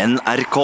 [0.00, 0.56] NRK.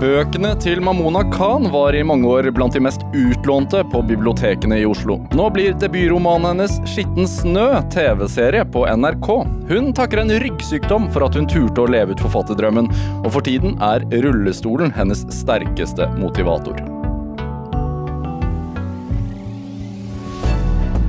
[0.00, 4.86] Bøkene til Mamona Khan var i mange år blant de mest utlånte på bibliotekene i
[4.86, 5.16] Oslo.
[5.34, 9.28] Nå blir debutromanen hennes 'Skitten snø' TV-serie på NRK.
[9.72, 12.92] Hun takker en ryggsykdom for at hun turte å leve ut forfatterdrømmen,
[13.24, 16.78] og for tiden er rullestolen hennes sterkeste motivator.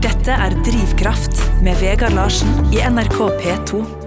[0.02, 4.01] Dette er Drivkraft med Vegard Larsen i NRK P2.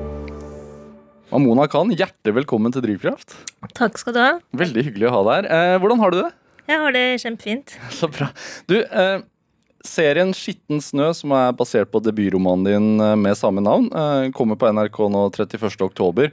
[1.35, 3.33] Mamona Khan, hjertelig velkommen til Drivkraft.
[3.75, 4.35] Takk skal du ha.
[4.55, 5.73] Veldig hyggelig å ha deg her.
[5.75, 6.29] Eh, hvordan har du det?
[6.71, 7.75] Jeg har det kjempefint.
[7.99, 8.29] Så bra.
[8.71, 9.25] Du, eh,
[9.83, 14.55] serien 'Skitten snø', som er basert på debutromanen din eh, med samme navn, eh, kommer
[14.55, 15.83] på NRK nå 31.
[15.83, 16.31] oktober,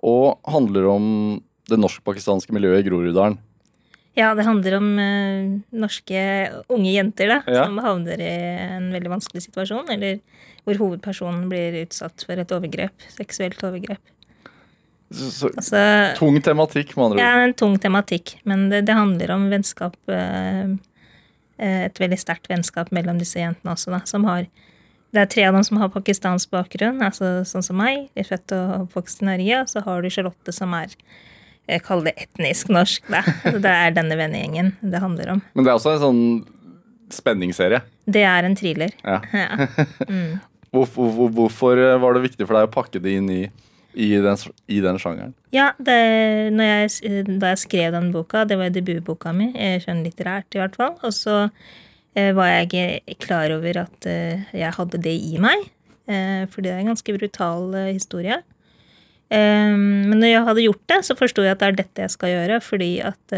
[0.00, 1.12] og handler om
[1.68, 3.36] det norsk-pakistanske miljøet i Groruddalen.
[4.16, 6.22] Ja, det handler om eh, norske
[6.72, 7.66] unge jenter da, Ja.
[7.68, 8.32] som havner i
[8.80, 10.22] en veldig vanskelig situasjon, eller
[10.64, 14.00] hvor hovedpersonen blir utsatt for et overgrep, seksuelt overgrep.
[15.08, 15.82] Så, så, Altså,
[16.18, 17.22] tung tematikk, med andre ord.
[17.24, 20.74] Ja, en tung tematikk, men det, det handler om vennskap, eh,
[21.56, 24.44] eh, et veldig sterkt vennskap mellom disse jentene også, da, som har
[25.08, 28.10] det er tre av dem som har pakistansk bakgrunn, altså sånn som meg.
[28.12, 29.62] De er født og oppvokst i Norge.
[29.62, 30.92] Og så har du Charlotte, som er
[31.68, 33.08] jeg kaller det etnisk norsk.
[33.12, 33.22] Da.
[33.64, 35.42] Det er denne vennegjengen det handler om.
[35.52, 36.22] Men det er også en sånn
[37.12, 37.82] spenningsserie.
[38.08, 38.94] Det er en thriller.
[39.04, 39.20] Ja.
[39.38, 39.68] Ja.
[40.68, 43.38] Hvorfor, hvorfor var det viktig for deg å pakke det inn i,
[43.94, 44.36] i, den,
[44.68, 45.34] i den sjangeren?
[45.54, 50.60] Ja, det, jeg, da jeg skrev den boka, det var debutboka mi, eh, skjønnlitterært i
[50.60, 51.38] hvert fall, og så
[52.14, 55.68] eh, var jeg ikke klar over at eh, jeg hadde det i meg,
[56.08, 58.38] for det er en ganske brutal historie.
[59.28, 62.14] Eh, men når jeg hadde gjort det, så forsto jeg at det er dette jeg
[62.14, 63.34] skal gjøre, fordi at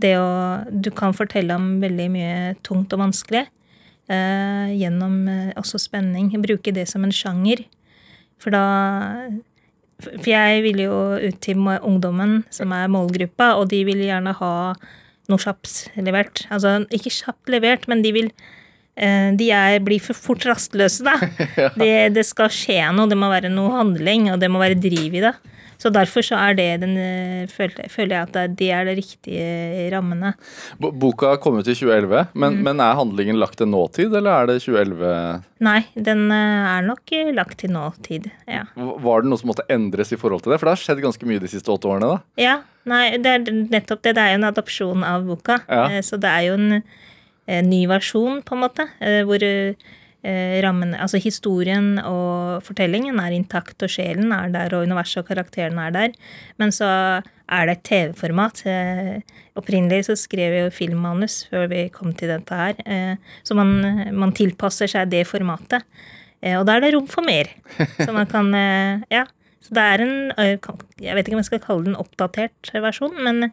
[0.00, 0.30] det å
[0.72, 3.42] Du kan fortelle om veldig mye tungt og vanskelig
[4.08, 5.28] gjennom
[5.60, 6.32] også spenning.
[6.40, 7.60] Bruke det som en sjanger.
[8.40, 8.64] For da
[10.04, 14.54] For jeg vil jo ut til ungdommen, som er målgruppa, og de vil gjerne ha
[15.30, 16.44] noe kjapt levert.
[16.50, 18.30] Altså ikke kjapt levert, men de vil
[18.96, 21.16] eh, de er, blir for fort rastløse, da.
[21.80, 25.20] det, det skal skje noe, det må være noe handling, og det må være driv
[25.20, 25.34] i det.
[25.80, 29.90] Så derfor så er det den eh, føler, føler jeg at det- er de riktige
[29.94, 30.34] rammene.
[30.78, 32.62] Boka kom ut i 2011, men, Mm.
[32.66, 37.00] men er handlingen lagt til nåtid, eller er det 2011 Nei, den eh, er nok
[37.12, 38.64] eh, lagt til nåtid, ja.
[38.76, 40.60] Var det noe som måtte endres i forhold til det?
[40.60, 42.08] For det har skjedd ganske mye de siste åtte årene.
[42.12, 42.18] da.
[42.36, 44.14] Ja, nei, det er nettopp det.
[44.16, 45.60] Det er jo en adopsjon av boka.
[45.68, 45.84] Ja.
[45.88, 46.82] Eh, Så det er jo en,
[47.48, 49.74] eh, ny versjon, på en måte, eh, hvor eh,
[50.22, 55.86] rammen, altså historien og fortellingen er intakt, og sjelen er der, og universet og karakterene
[55.88, 56.12] er der.
[56.60, 56.88] Men så
[57.50, 58.60] er det et TV-format.
[58.66, 59.20] Eh,
[59.58, 62.74] Opprinnelig så skrev jeg jo filmmanus før vi kom til dette her.
[62.86, 63.72] eh, Så man,
[64.14, 65.82] man tilpasser seg det formatet.
[66.42, 67.48] Eh, Og da er det rom for mer.
[68.04, 69.24] Så man kan eh, Ja.
[69.60, 70.56] Så det er en eh,
[71.04, 73.50] Jeg vet ikke om jeg skal kalle det en oppdatert versjon, men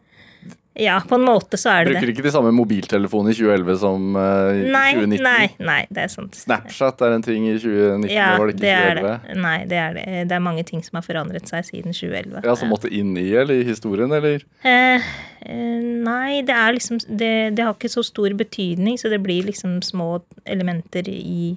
[0.78, 2.14] ja, på en måte så er det Bruker det.
[2.16, 5.22] ikke de samme mobiltelefonene i 2011 som eh, i Nei, 2019?
[5.26, 6.38] nei, nei, det er sant.
[6.38, 9.14] Snapchat er en ting i 2019, Ja, var det ikke det i er 2011?
[9.28, 9.38] det.
[9.44, 10.06] Nei, det er det.
[10.30, 12.42] Det er mange ting som har forandret seg siden 2011.
[12.46, 14.44] Ja, Som måtte inn i eller i historien, eller?
[14.62, 15.08] Eh,
[15.42, 15.78] eh,
[16.08, 19.80] nei, det er liksom det, det har ikke så stor betydning, så det blir liksom
[19.82, 21.56] små elementer i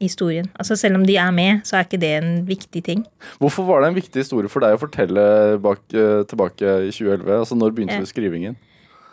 [0.00, 0.48] historien.
[0.58, 3.04] Altså Selv om de er med, så er ikke det en viktig ting.
[3.38, 5.24] Hvorfor var det en viktig historie for deg å fortelle
[5.62, 7.38] bak, eh, tilbake i 2011?
[7.38, 8.00] Altså, Når begynte Ja.
[8.00, 8.56] du skrivingen?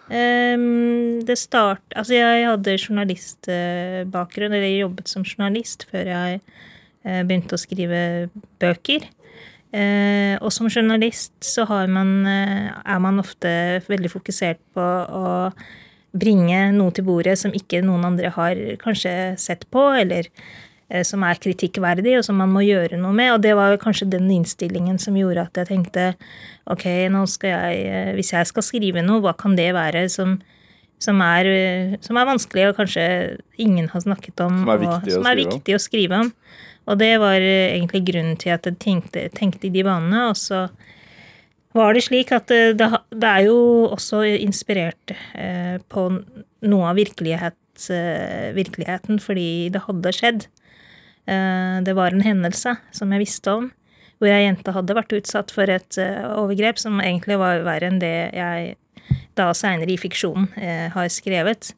[0.08, 6.40] Um, det start, altså jeg hadde journalistbakgrunn, eller jeg jobbet som journalist før jeg
[7.04, 9.04] eh, begynte å skrive bøker.
[9.76, 15.52] Uh, og som journalist så har man, uh, er man ofte veldig fokusert på å
[16.18, 20.30] bringe noe til bordet som ikke noen andre har kanskje sett på, eller
[21.04, 23.34] som er kritikkverdig, og som man må gjøre noe med.
[23.36, 26.12] Og det var kanskje den innstillingen som gjorde at jeg tenkte
[26.72, 30.38] ok, jeg, eh, hvis jeg skal skrive noe, hva kan det være som,
[31.04, 33.08] som, er, eh, som er vanskelig, og kanskje
[33.60, 36.34] ingen har snakket om, Som er og som å er viktig å skrive om.
[36.88, 40.40] Og det var eh, egentlig grunnen til at jeg tenkte, tenkte i de banene, og
[40.40, 40.68] så
[41.78, 46.08] var det slik at det, det, er jo også inspirert eh, på
[46.68, 50.48] noe av virkelighets, eh, virkeligheten, fordi det hadde skjedd.
[51.28, 53.70] Eh, det var en hendelse som jeg visste om,
[54.18, 58.00] hvor ei jente hadde vært utsatt for et eh, overgrep som egentlig var verre enn
[58.02, 58.78] det jeg
[59.38, 61.74] da seinere i fiksjonen eh, har skrevet.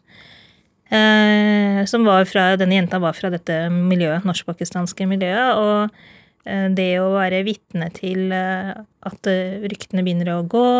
[0.89, 5.59] Som var fra, Denne jenta var fra dette miljøet, norsk-pakistanske miljøet.
[5.61, 10.71] Og det å være vitne til at ryktene begynner å gå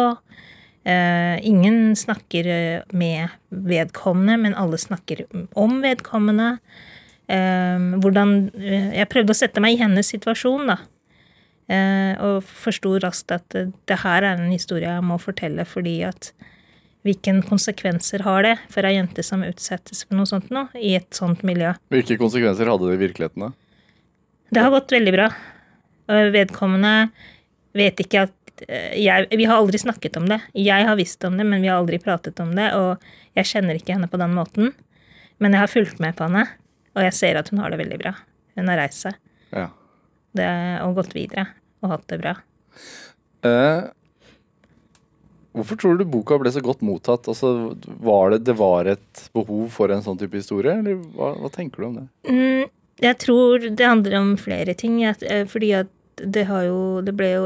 [0.90, 2.50] Ingen snakker
[2.90, 6.56] med vedkommende, men alle snakker om vedkommende.
[7.30, 10.80] Eh, hvordan eh, Jeg prøvde å sette meg i hennes situasjon, da.
[11.70, 16.00] Eh, og forsto raskt at eh, det her er en historie jeg må fortelle, fordi
[16.10, 16.34] at
[17.08, 21.08] Hvilke konsekvenser har det for ei jente som utsettes for noe sånt nå, i et
[21.16, 21.70] sånt miljø?
[21.94, 23.46] Hvilke konsekvenser hadde det i virkeligheten?
[23.46, 23.54] da?
[24.52, 25.30] Det har gått veldig bra.
[26.36, 26.92] Vedkommende
[27.78, 28.36] vet ikke at
[28.68, 30.42] jeg, Vi har aldri snakket om det.
[30.60, 32.68] Jeg har visst om det, men vi har aldri pratet om det.
[32.76, 33.00] Og
[33.40, 34.74] jeg kjenner ikke henne på den måten.
[35.40, 36.50] Men jeg har fulgt med på henne,
[37.00, 38.12] og jeg ser at hun har det veldig bra.
[38.60, 39.16] Hun har reist seg
[39.56, 39.70] Ja.
[40.36, 40.50] det,
[40.84, 41.48] og gått videre
[41.82, 42.34] og hatt det bra.
[43.48, 43.88] Eh,
[45.56, 47.30] hvorfor tror du boka ble så godt mottatt?
[47.32, 47.54] Altså,
[48.04, 51.82] var det, det var et behov for en sånn type historie, eller hva, hva tenker
[51.82, 52.06] du om det?
[52.30, 52.68] Mm,
[53.08, 55.00] jeg tror det handler om flere ting.
[55.08, 55.88] Eh, fordi at
[56.20, 57.46] det har jo Det ble jo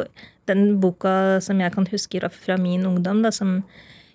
[0.49, 3.61] den boka som jeg kan huske fra- fra min ungdom, da, som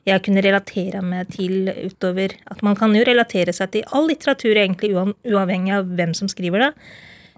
[0.08, 4.56] jeg kunne relatere meg til utover At man kan jo relatere seg til all litteratur,
[4.56, 6.72] egentlig uavhengig av hvem som skriver det.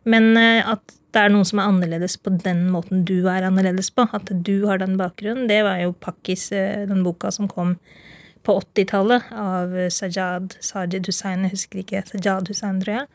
[0.08, 3.90] Men eh, at det er noen som er annerledes på den måten du er annerledes
[3.94, 4.06] på.
[4.14, 5.49] At du har den bakgrunnen.
[5.50, 7.76] Det var jo Pakkis, eh, den boka som kom
[8.46, 11.46] på 80-tallet av eh, Sajad Sajid Hussein.
[11.46, 12.05] Jeg husker ikke.
[12.12, 13.08] Sajad Hussein, tror jeg.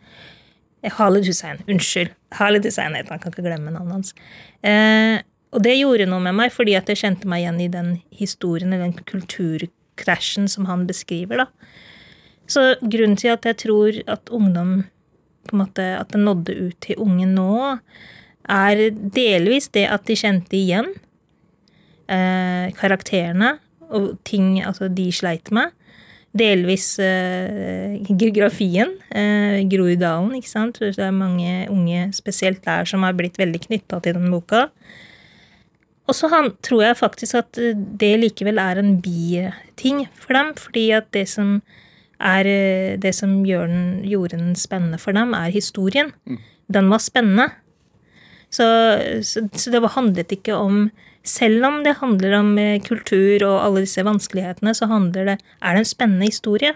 [0.99, 1.63] Halid Hussein.
[1.71, 2.11] Unnskyld.
[2.37, 3.07] Halid Hussein jeg.
[3.07, 4.13] Kan ikke glemme navnet hans.
[4.61, 5.23] Eh,
[5.53, 8.73] og det gjorde noe med meg, fordi at jeg kjente meg igjen i den historien,
[8.73, 11.71] i den kulturkrasjen som han beskriver, da.
[12.51, 14.83] Så grunnen til at jeg tror at ungdom
[15.45, 17.77] på en måte, At det nådde ut til unge nå,
[18.49, 20.91] er delvis det at de kjente igjen
[22.09, 23.55] eh, karakterene
[23.89, 25.73] og ting altså de sleit med.
[26.35, 28.91] Delvis eh, geografien.
[29.09, 30.81] Eh, Groruddalen, ikke sant.
[30.81, 34.67] Det er mange unge, spesielt der, som har blitt veldig knytta til den boka.
[36.05, 36.29] Og så
[36.65, 40.53] tror jeg faktisk at eh, det likevel er en biting for dem.
[40.59, 41.59] Fordi at det som
[42.19, 46.13] er eh, det som gjør den, gjorde den spennende for dem, er historien.
[46.71, 47.49] Den var spennende.
[48.49, 48.65] Så,
[49.25, 50.89] så, så det handlet ikke om
[51.25, 55.73] Selv om det handler om eh, kultur og alle disse vanskelighetene, så handler det, er
[55.73, 56.75] det en spennende historie.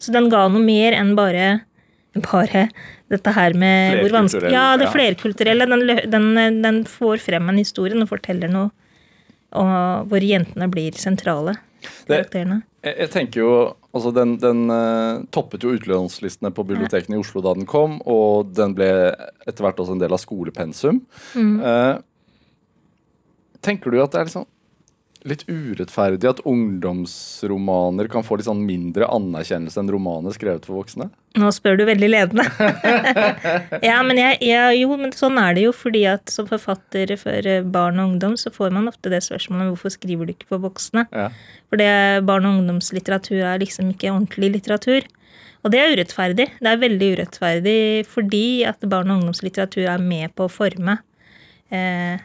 [0.00, 1.66] Så den ga noe mer enn bare,
[2.20, 2.66] bare
[3.12, 5.66] dette her med hvor vanskelig Ja, det flerkulturelle.
[5.68, 8.70] Den, den, den får frem en historie, den forteller noe
[9.52, 11.56] og, hvor jentene blir sentrale.
[11.82, 12.62] Det- Karakterene.
[12.82, 13.50] Jeg, jeg tenker jo,
[13.94, 18.50] altså Den, den uh, toppet jo utlånslistene på bibliotekene i Oslo da den kom, og
[18.56, 18.88] den ble
[19.46, 20.98] etter hvert også en del av skolepensum.
[21.38, 21.92] Eh,
[23.62, 24.48] tenker du at det er liksom
[25.28, 31.08] litt urettferdig at ungdomsromaner kan få litt sånn mindre anerkjennelse enn romaner skrevet for voksne?
[31.38, 32.44] Nå spør du veldig ledende.
[33.88, 37.48] ja, men jeg, jeg, jo, men sånn er det jo, fordi at som forfatter for
[37.72, 41.06] barn og ungdom, så får man ofte det spørsmålet hvorfor skriver du ikke for voksne?
[41.14, 41.30] Ja.
[41.72, 41.80] For
[42.28, 45.08] barn- og ungdomslitteratur er liksom ikke ordentlig litteratur.
[45.62, 46.48] Og det er urettferdig.
[46.58, 47.78] Det er veldig urettferdig
[48.10, 50.98] fordi at barn- og ungdomslitteratur er med på å forme
[51.72, 52.18] eh,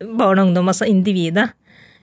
[0.00, 1.50] barn og ungdom, altså individet.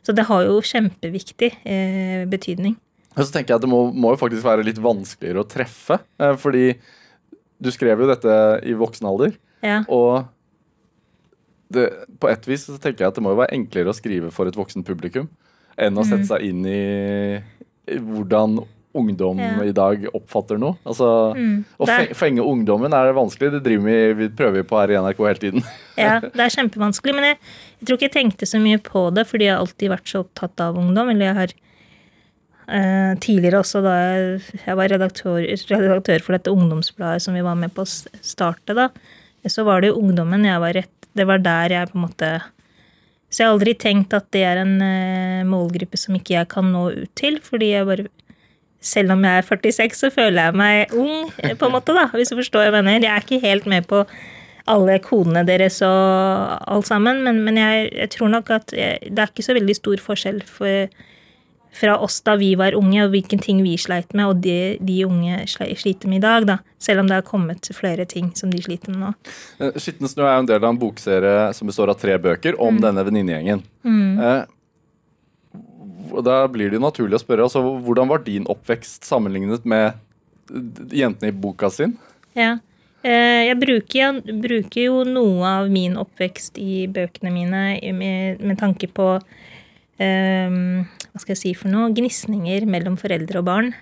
[0.05, 2.75] Så det har jo kjempeviktig eh, betydning.
[3.15, 5.97] Og så tenker jeg at Det må, må jo faktisk være litt vanskeligere å treffe.
[6.21, 6.75] Eh, fordi
[7.63, 8.35] du skrev jo dette
[8.67, 9.33] i voksen alder.
[9.65, 9.79] Ja.
[9.89, 10.27] Og
[11.73, 11.87] det,
[12.21, 14.45] på et vis så tenker jeg at det må jo være enklere å skrive for
[14.51, 15.29] et voksen publikum
[15.81, 16.09] enn å Mm.
[16.11, 17.41] sette seg inn i,
[17.91, 18.59] i hvordan
[18.95, 19.51] ungdom Ja.
[19.63, 20.77] i dag oppfatter noe.
[20.85, 21.65] Altså, Mm.
[21.79, 23.51] Å fe- fenge ungdommen er vanskelig.
[23.57, 25.63] Det driver vi, vi prøver på her i NRK hele tiden.
[25.97, 27.13] Ja, det er kjempevanskelig.
[27.15, 27.37] Men jeg,
[27.79, 30.23] jeg tror ikke jeg tenkte så mye på det, fordi jeg har alltid vært så
[30.25, 31.09] opptatt av ungdom.
[31.13, 31.53] Eller jeg har
[32.67, 35.37] eh, tidligere også, da jeg, jeg var redaktør,
[35.69, 37.89] redaktør for dette ungdomsbladet som vi var med på å
[38.25, 38.89] starte, da,
[39.45, 42.29] så var det jo ungdommen jeg var rett Det var der jeg på en måte
[43.29, 46.71] Så jeg har aldri tenkt at det er en eh, målgruppe som ikke jeg kan
[46.73, 48.07] nå ut til, fordi jeg bare
[48.85, 52.05] selv om jeg er 46, så føler jeg meg ung, eh, på en måte, da,
[52.13, 53.07] hvis du forstår hva jeg mener.
[53.07, 54.03] Jeg er ikke helt med på
[54.69, 59.21] alle kodene deres og alt sammen, men, men jeg, jeg tror nok at jeg, det
[59.25, 60.87] er ikke så veldig stor forskjell for,
[61.75, 64.95] fra oss da vi var unge, og hvilken ting vi sleit med, og de, de
[65.05, 66.57] unge sliter med i dag, da.
[66.81, 69.13] Selv om det har kommet flere ting som de sliter med nå.
[69.61, 72.61] Eh, Skitten snø er en del av en bokserie som består av tre bøker Mm.
[72.69, 73.61] om denne venninnegjengen.
[73.85, 74.47] Eh, og
[76.25, 79.93] da blir det jo naturlig å spørre altså, hvordan var din oppvekst sammenlignet med
[80.93, 81.95] jentene i boka sin?
[82.37, 82.57] Ja.
[83.05, 88.89] Eh, Jeg bruker, bruker jo noe av min oppvekst i bøkene mine med, med tanke
[88.89, 91.93] på um, Hva skal jeg si for noe?
[91.93, 93.73] Gnisninger mellom foreldre og barn.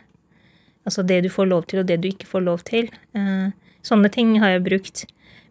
[0.83, 2.91] Altså det du får lov til, og det du ikke får lov til.
[3.15, 5.05] Uh, Sånne ting har jeg brukt.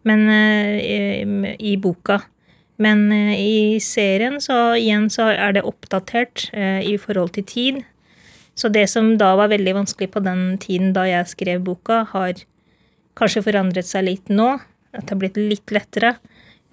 [0.05, 2.21] Men uh, i, i boka.
[2.81, 7.81] Men eh, i serien så igjen så er det oppdatert eh, i forhold til tid.
[8.57, 12.43] Så det som da var veldig vanskelig på den tiden da jeg skrev boka, har
[13.17, 14.55] kanskje forandret seg litt nå.
[14.93, 16.15] At det har blitt litt lettere.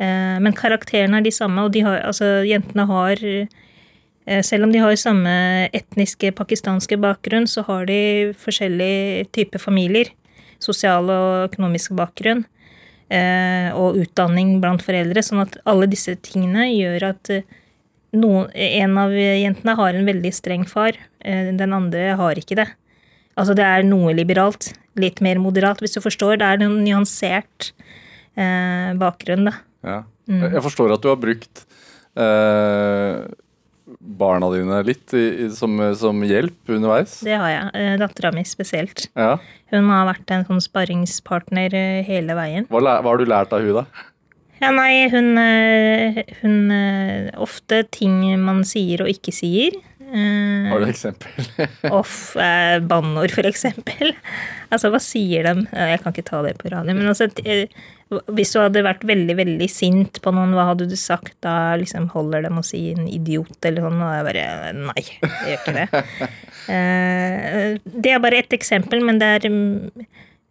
[0.00, 3.26] Eh, men karakterene er de samme, og de har, altså, jentene har
[4.47, 5.30] Selv om de har samme
[5.75, 10.12] etniske pakistanske bakgrunn, så har de forskjellig type familier.
[10.62, 12.45] Sosial og økonomisk bakgrunn.
[13.11, 15.23] Eh, Og utdanning blant foreldre.
[15.26, 17.43] Sånn at alle disse tingene gjør at eh,
[18.17, 20.97] noen, en av jentene har en veldig streng far.
[21.21, 22.69] eh, Den andre har ikke det.
[23.38, 24.73] Altså det er noe liberalt.
[25.00, 26.38] Litt mer moderat, hvis du forstår.
[26.40, 27.71] Det er en nyansert
[28.37, 29.55] eh, bakgrunn, da.
[29.87, 30.00] Ja.
[30.31, 31.64] Jeg forstår at du har brukt
[32.19, 33.23] eh,
[33.99, 37.18] barna dine litt i, som, som hjelp underveis.
[37.26, 37.73] Det har jeg.
[37.80, 39.09] Eh, Dattera mi spesielt.
[39.18, 39.35] Ja.
[39.75, 42.68] Hun har vært en sånn sparringspartner eh, hele veien.
[42.70, 43.87] Hva, hva har du lært av hun da?
[44.61, 46.75] Ja, nei, hun, eh, hun
[47.40, 49.78] Ofte ting man sier og ikke sier.
[50.11, 51.47] Har du et eksempel?
[52.00, 54.12] Off, eh, banneord, for eksempel.
[54.70, 55.64] Altså, hva sier de?
[55.70, 57.30] Jeg kan ikke ta det på radio, men altså
[58.11, 61.76] Hvis du hadde vært veldig, veldig sint på noen, hva hadde du sagt da?
[61.79, 64.00] Liksom holder dem å si en idiot eller sånn?
[64.02, 64.47] Og jeg bare
[64.81, 65.87] Nei, jeg gjør ikke det.
[66.71, 69.47] Eh, Det er bare ett eksempel, men det er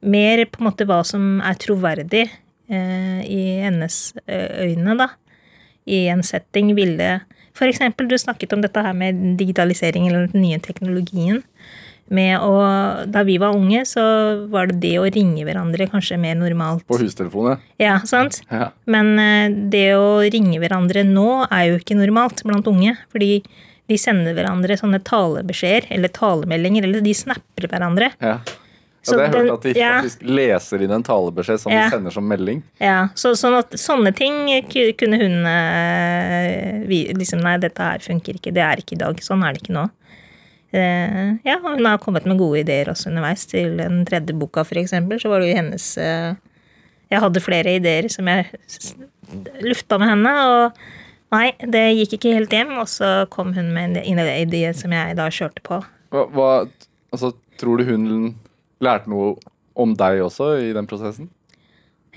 [0.02, 5.08] mer på en måte hva som er troverdig eh, i hennes eh, øyne, da.
[5.88, 7.20] I en setting ville
[7.56, 11.44] For eksempel, du snakket om dette her med digitalisering eller den nye teknologien.
[12.10, 12.54] Med å,
[13.06, 14.04] da vi var unge, så
[14.50, 16.86] var det det å ringe hverandre kanskje mer normalt.
[16.90, 17.62] På hustelefonen?
[17.82, 18.42] Ja, sant?
[18.50, 18.72] Ja.
[18.90, 22.96] Men eh, det å ringe hverandre nå er jo ikke normalt blant unge.
[23.14, 23.44] Fordi
[23.90, 28.14] de sender hverandre sånne talebeskjeder eller talemeldinger, eller de snapper hverandre.
[28.22, 28.40] ja.
[29.08, 29.92] Ja det har jeg hørt at de ja.
[30.02, 31.86] faktisk leser inn en talebeskjed som Ja.
[31.86, 32.62] de sender som melding.
[32.84, 34.50] Ja, så, sånn at sånne ting
[35.00, 38.54] kunne hun eh, vi, liksom, Nei, dette her funker ikke.
[38.54, 39.22] Det er ikke i dag.
[39.24, 39.88] Sånn er det ikke nå.
[40.72, 43.46] Eh, ja, hun har kommet med gode ideer også underveis.
[43.50, 46.36] Til den tredje boka, for eksempel, så var det jo hennes eh,
[47.10, 48.52] Jeg hadde flere ideer som jeg
[49.66, 50.78] lufta med henne, og
[51.34, 52.76] nei, det gikk ikke helt hjem.
[52.84, 55.82] Og så kom hun med en idé- idé som jeg da kjørte på.
[56.14, 56.50] Hva, hva,
[57.14, 58.36] altså, tror du hun
[58.82, 59.36] lærte noe
[59.80, 61.30] om deg også i den prosessen?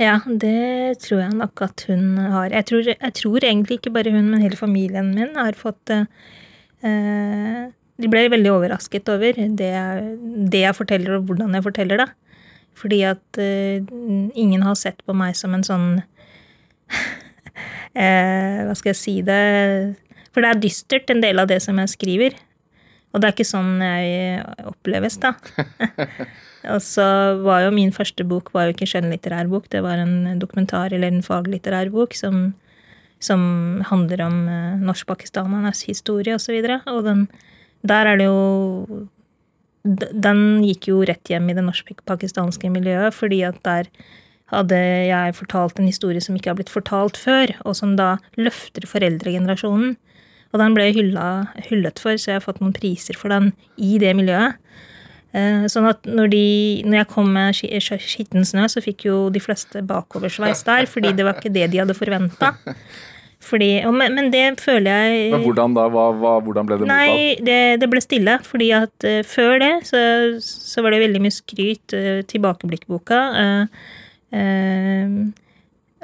[0.00, 2.48] Ja, det tror jeg nok at hun har.
[2.50, 6.06] Jeg tror, jeg tror egentlig ikke bare hun, men hele familien min har fått eh,
[6.84, 7.66] eh,
[8.00, 10.12] De ble veldig overrasket over det jeg,
[10.52, 12.08] det jeg forteller, og hvordan jeg forteller det.
[12.78, 13.82] Fordi at uh,
[14.34, 17.00] ingen har sett på meg som en sånn uh,
[18.64, 19.42] Hva skal jeg si det
[20.32, 22.38] For det er dystert, en del av det som jeg skriver.
[23.12, 25.34] Og det er ikke sånn jeg oppleves, da.
[26.72, 27.04] Og så
[27.42, 31.10] var jo min første bok var jo ikke skjønnlitterær bok, det var en dokumentar eller
[31.10, 32.52] en faglitterær bok som,
[33.18, 33.42] som
[33.88, 36.54] handler om uh, norsk-pakistanernes historie osv.
[36.62, 37.26] Og, så og den,
[37.84, 39.08] der er det jo
[39.84, 43.88] Den gikk jo rett hjem i det norsk-pakistanske miljøet, fordi at der
[44.52, 44.76] hadde
[45.08, 49.96] jeg fortalt en historie som ikke har blitt fortalt før, og som da løfter foreldregenerasjonen.
[50.52, 53.96] Og den ble jeg hyllet for, så jeg har fått noen priser for den i
[53.98, 54.54] det miljøet.
[55.32, 56.44] Eh, Sånn at når, de,
[56.86, 57.72] når jeg kom med ski-
[58.04, 61.80] skitten snø, så fikk jo de fleste bakoversveis der, fordi det var ikke det de
[61.82, 62.52] hadde forventa.
[63.92, 65.88] Men, men det føler jeg Men hvordan da?
[65.92, 67.10] Hva, hva, hvordan ble det mottatt?
[67.10, 68.38] Nei, det, det ble stille.
[68.46, 70.00] Fordi at uh, før det så,
[70.42, 71.96] så var det veldig mye skryt.
[71.96, 73.22] uh, tilbakeblikkboka.
[74.32, 75.30] Uh,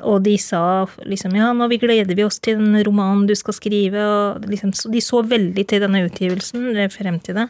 [0.07, 3.57] og de sa liksom ja, nå vi gleder vi oss til den romanen du skal
[3.57, 4.02] skrive.
[4.02, 7.49] og liksom, så De så veldig til denne utgivelsen, frem til det.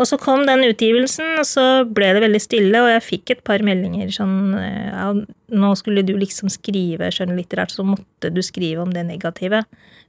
[0.00, 3.42] Og så kom den utgivelsen, og så ble det veldig stille, og jeg fikk et
[3.44, 5.10] par meldinger sånn eh, ja,
[5.52, 9.66] Nå skulle du liksom skrive skjønnlitterært, så måtte du skrive om det negative.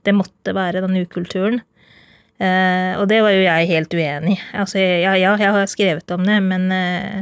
[0.08, 1.60] Det måtte være den ukulturen.
[2.40, 4.42] Eh, og det var jo jeg helt uenig i.
[4.58, 7.20] Altså, ja, ja, jeg har skrevet om det, men eh,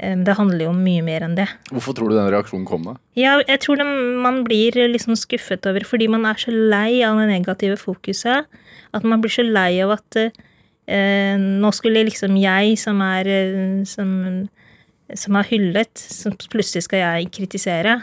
[0.00, 1.46] eh, det handler jo om mye mer enn det.
[1.70, 2.96] Hvorfor tror du den reaksjonen kom da?
[3.18, 3.86] Ja, jeg tror det,
[4.24, 8.48] man blir liksom skuffet over fordi man er så lei av det negative fokuset.
[8.96, 10.32] At man blir så lei av at eh,
[10.90, 14.12] nå skulle liksom jeg, som er eh, som,
[15.14, 18.00] som er hyllet, som plutselig skal jeg kritisere.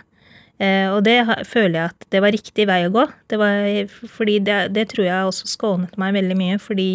[0.57, 3.03] Eh, og det føler jeg at det var riktig vei å gå.
[3.29, 3.67] Det var,
[4.13, 6.91] fordi det, det tror jeg også skånet meg veldig mye, fordi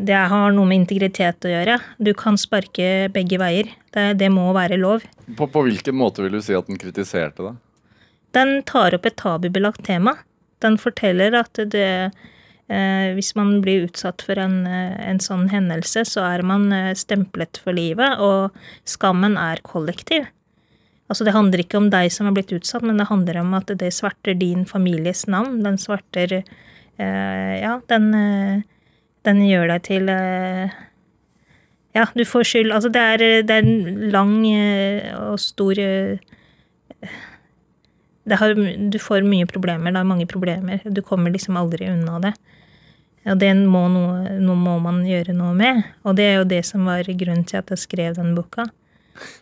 [0.00, 1.78] det har noe med integritet å gjøre.
[1.98, 3.70] Du kan sparke begge veier.
[3.94, 5.04] Det, det må være lov.
[5.36, 7.60] På, på hvilken måte vil du si at den kritiserte deg?
[8.36, 10.14] Den tar opp et tabubelagt tema.
[10.62, 12.28] Den forteller at det, eh,
[13.16, 17.58] hvis man blir utsatt for en, eh, en sånn hendelse, så er man eh, stemplet
[17.58, 18.54] for livet, og
[18.86, 20.28] skammen er kollektiv.
[21.10, 23.72] Altså Det handler ikke om deg som er blitt utsatt, men det handler om at
[23.80, 25.64] det sverter din families navn.
[25.64, 28.62] Den sverter eh, Ja, den, eh,
[29.26, 30.70] den gjør deg til eh,
[31.98, 32.70] Ja, du får skyld.
[32.70, 36.22] Altså det er, det er en lang eh, og stor eh,
[38.30, 39.90] har, du får mye problemer.
[39.90, 40.78] Det er mange problemer.
[40.84, 42.34] Du kommer liksom aldri unna det.
[43.28, 45.82] Og det må, noe, noe må man gjøre noe med.
[46.08, 48.64] Og det er jo det som var grunnen til at jeg skrev den boka.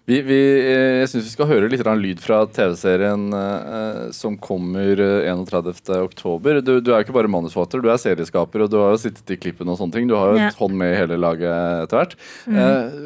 [0.09, 4.99] Vi, vi, eh, jeg syns vi skal høre litt lyd fra TV-serien eh, som kommer
[4.99, 6.61] 31.10.
[6.67, 9.39] Du, du er ikke bare manusforfatter, du er serieskaper, og du har jo sittet i
[9.39, 10.11] klippene og sånne ting.
[10.11, 10.51] Du har jo Ja.
[10.59, 12.19] hånd med i hele laget etter hvert.
[12.51, 13.01] Eh,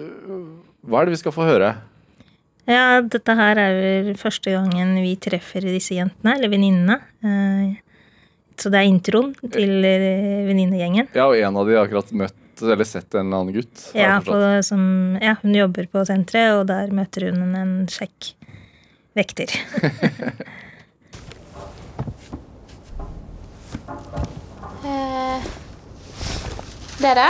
[0.89, 1.75] hva er det vi skal få høre?
[2.71, 7.01] Ja, dette her er vel første gangen vi treffer disse jentene, eller venninnene.
[8.61, 11.11] Så det er introen til eh, venninnegjengen.
[11.17, 13.89] Ja, og en av de har akkurat møtt eller sett en annen gutt.
[13.97, 14.83] Ja, på, som,
[15.23, 18.35] ja, hun jobber på senteret, og der møter hun en kjekk
[19.19, 19.55] vekter.
[24.83, 25.45] Eh,
[26.99, 27.29] dere?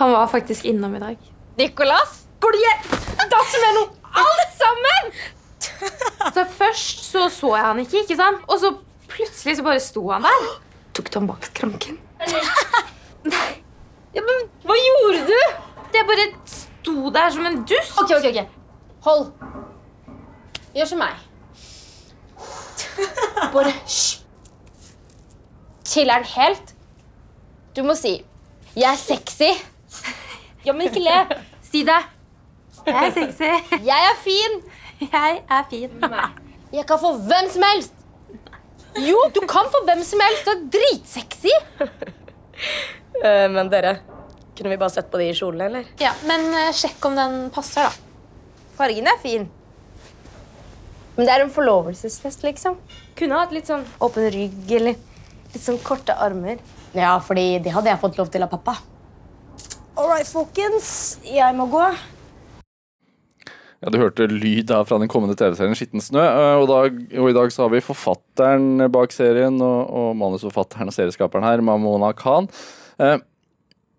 [0.00, 1.16] Han var faktisk innom i dag.
[1.56, 2.98] Nicolas, går du hjem?
[3.30, 5.10] dass med noe alt sammen?
[6.34, 8.42] Så Først så så jeg han ikke, ikke sant?
[8.48, 8.72] og så
[9.08, 10.48] plutselig så bare sto han der.
[10.94, 11.98] Tok du ham bak skranken?
[13.24, 13.50] Nei.
[14.14, 15.38] Ja, men Hva gjorde du?
[15.94, 17.94] Det bare sto der som en dust.
[18.02, 18.48] Ok, ok, ok.
[19.06, 19.26] Hold.
[20.74, 21.14] Gjør som meg.
[23.54, 24.18] Bare hysj.
[25.88, 26.74] Chiller'n helt.
[27.76, 28.24] Du må si
[28.76, 29.64] 'jeg er sexy'.
[30.64, 31.42] Ja, men ikke le.
[31.62, 32.02] Si det.
[32.86, 33.50] Jeg er sexy.
[33.84, 34.62] 'Jeg er fin'.
[35.12, 35.90] Jeg er fin.
[36.74, 37.94] Jeg kan få hvem som helst.
[38.98, 40.46] Jo, du kan få hvem som helst.
[40.48, 41.54] Du er dritsexy.
[43.18, 43.96] Eh, Men dere,
[44.54, 45.86] kunne vi bare sett på de kjolene, eller?
[46.02, 48.42] Ja, Men eh, sjekk om den passer, da.
[48.78, 49.46] Fargen er fin.
[51.16, 52.76] Men det er en forlovelsesfest, liksom.
[53.18, 54.94] Kunne hatt litt sånn åpen rygg eller
[55.54, 56.60] litt sånn korte armer.
[56.94, 58.76] Ja, fordi det hadde jeg fått lov til av pappa.
[59.98, 60.92] All right, folkens.
[61.26, 61.82] Jeg må gå.
[63.78, 66.18] Ja, Du hørte lyd her fra den kommende TV-serien 'Skitten snø'.
[66.18, 70.96] eh, Og, og i dag så har vi forfatteren bak serien og, og manusforfatteren og
[70.96, 72.48] serieskaperen her, Mamona Khan.
[72.98, 73.18] Eh,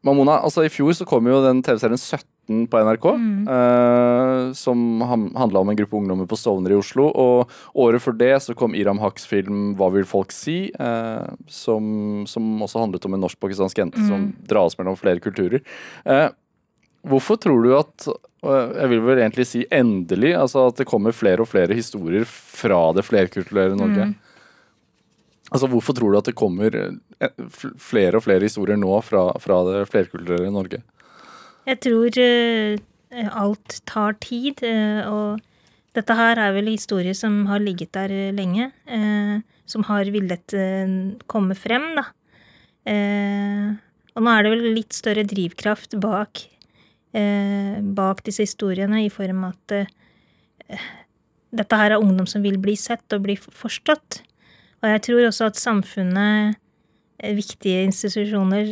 [0.04, 3.06] Mamona, altså I fjor så kom jo den TV-serien 17 på NRK,
[3.54, 5.02] eh, som
[5.38, 7.08] handla om en gruppe ungdommer på Stovner i Oslo.
[7.14, 12.26] Og året før det så kom Iram Haks film 'Hva vil folk si?', eh, som,
[12.28, 15.62] som også handlet om en norsk-pakistansk jente som dras mellom flere kulturer.
[16.06, 16.30] Eh,
[17.08, 18.10] Hvorfor tror du at
[18.40, 22.94] jeg vil vel egentlig si endelig, altså at det kommer flere og flere historier fra
[22.96, 24.14] det flerkulturelle Norge?
[25.50, 27.44] Altså Hvorfor tror du at det kommer eh,
[27.82, 30.82] flere og flere historier nå fra, fra det flerkulturelle Norge?
[31.68, 35.40] Jeg tror uh, alt tar tid, uh, og
[35.98, 38.72] dette her er vel historier som har ligget der lenge.
[38.88, 40.54] Uh, Som har villet
[41.30, 42.08] komme frem, da.
[42.90, 46.42] Og nå er det vel litt større drivkraft bak,
[47.12, 50.88] bak disse historiene, i form av at eh,
[51.56, 54.22] dette her er ungdom som vil bli sett og bli forstått.
[54.84, 56.60] Og jeg tror også at samfunnet
[57.20, 58.70] eh, viktige institusjoner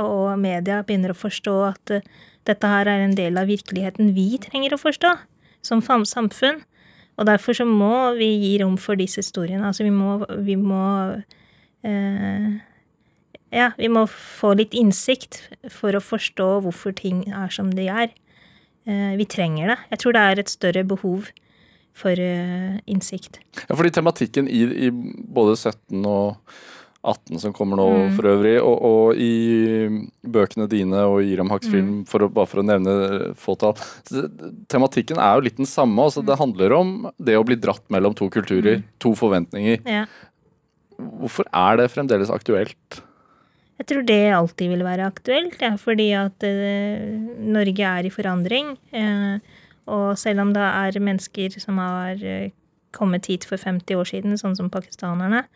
[0.00, 2.06] og media begynner å forstå at eh,
[2.48, 5.14] dette her er en del av virkeligheten vi trenger å forstå
[5.66, 6.62] som samfunn.
[7.20, 9.68] Og derfor så må vi gi rom for disse historiene.
[9.68, 10.84] Altså vi må, vi må
[11.84, 12.48] eh,
[13.52, 18.12] Ja, vi må få litt innsikt for å forstå hvorfor ting er som de er.
[18.88, 19.78] Eh, vi trenger det.
[19.92, 21.28] Jeg tror det er et større behov
[21.92, 23.42] for eh, innsikt.
[23.68, 26.40] Ja, fordi tematikken i, i både 17 og
[27.02, 27.86] 18 som kommer nå
[28.16, 29.88] for øvrig, og, og i
[30.22, 33.74] bøkene dine og i Iram Haqs film, for å, bare for å nevne fåtall
[34.70, 35.98] Tematikken er jo litt den samme.
[35.98, 39.82] altså Det handler om det å bli dratt mellom to kulturer, to forventninger.
[39.82, 40.06] Ja.
[41.18, 43.02] Hvorfor er det fremdeles aktuelt?
[43.80, 47.06] Jeg tror det alltid vil være aktuelt, ja, fordi at eh,
[47.42, 48.74] Norge er i forandring.
[48.94, 49.38] Eh,
[49.90, 52.52] og selv om det er mennesker som har eh,
[52.94, 55.46] kommet hit for 50 år siden, sånn som pakistanerne,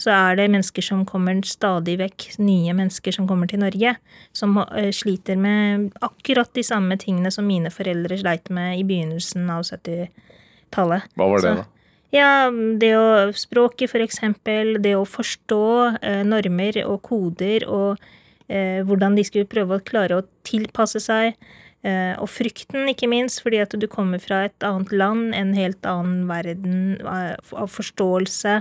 [0.00, 3.94] så er det mennesker som kommer stadig vekk, nye mennesker som kommer til Norge,
[4.36, 9.48] som eh, sliter med akkurat de samme tingene som mine foreldre sleit med i begynnelsen
[9.54, 11.14] av 70-tallet.
[11.14, 11.68] Hva var det, da?
[12.14, 12.46] Ja,
[12.78, 15.64] det å språket for eksempel, det å forstå
[15.98, 18.04] eh, normer og koder og
[18.46, 21.34] eh, hvordan de skulle prøve å klare å tilpasse seg.
[21.82, 25.84] Eh, og frykten, ikke minst, fordi at du kommer fra et annet land, en helt
[25.90, 28.60] annen verden eh, av forståelse,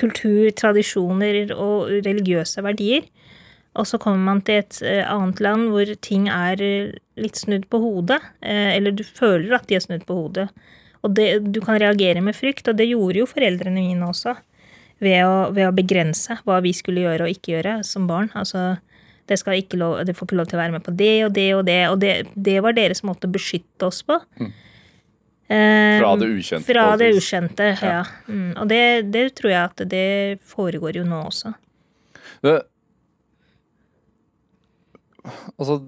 [0.00, 3.04] kultur, tradisjoner og religiøse verdier.
[3.76, 7.68] Og så kommer man til et eh, annet land hvor ting er eh, litt snudd
[7.68, 8.22] på hodet.
[8.40, 10.48] Eller du føler at de er snudd på hodet.
[11.06, 14.34] Og det, du kan reagere med frykt, og det gjorde jo foreldrene mine også.
[15.02, 18.30] Ved å, ved å begrense hva vi skulle gjøre og ikke gjøre som barn.
[18.38, 18.78] Altså,
[19.28, 21.34] det, skal ikke lov, det får ikke lov til å være med på det og
[21.36, 21.82] det og det.
[21.92, 24.18] Og det, det var deres måte å beskytte oss på.
[24.40, 24.54] Mm.
[25.46, 28.00] Fra det ukjente, Fra det ukjente, ukjente, ja.
[28.26, 28.80] Mm, og det,
[29.14, 30.08] det tror jeg at det
[30.42, 31.52] foregår jo nå også.
[32.42, 32.56] Det,
[35.54, 35.78] altså,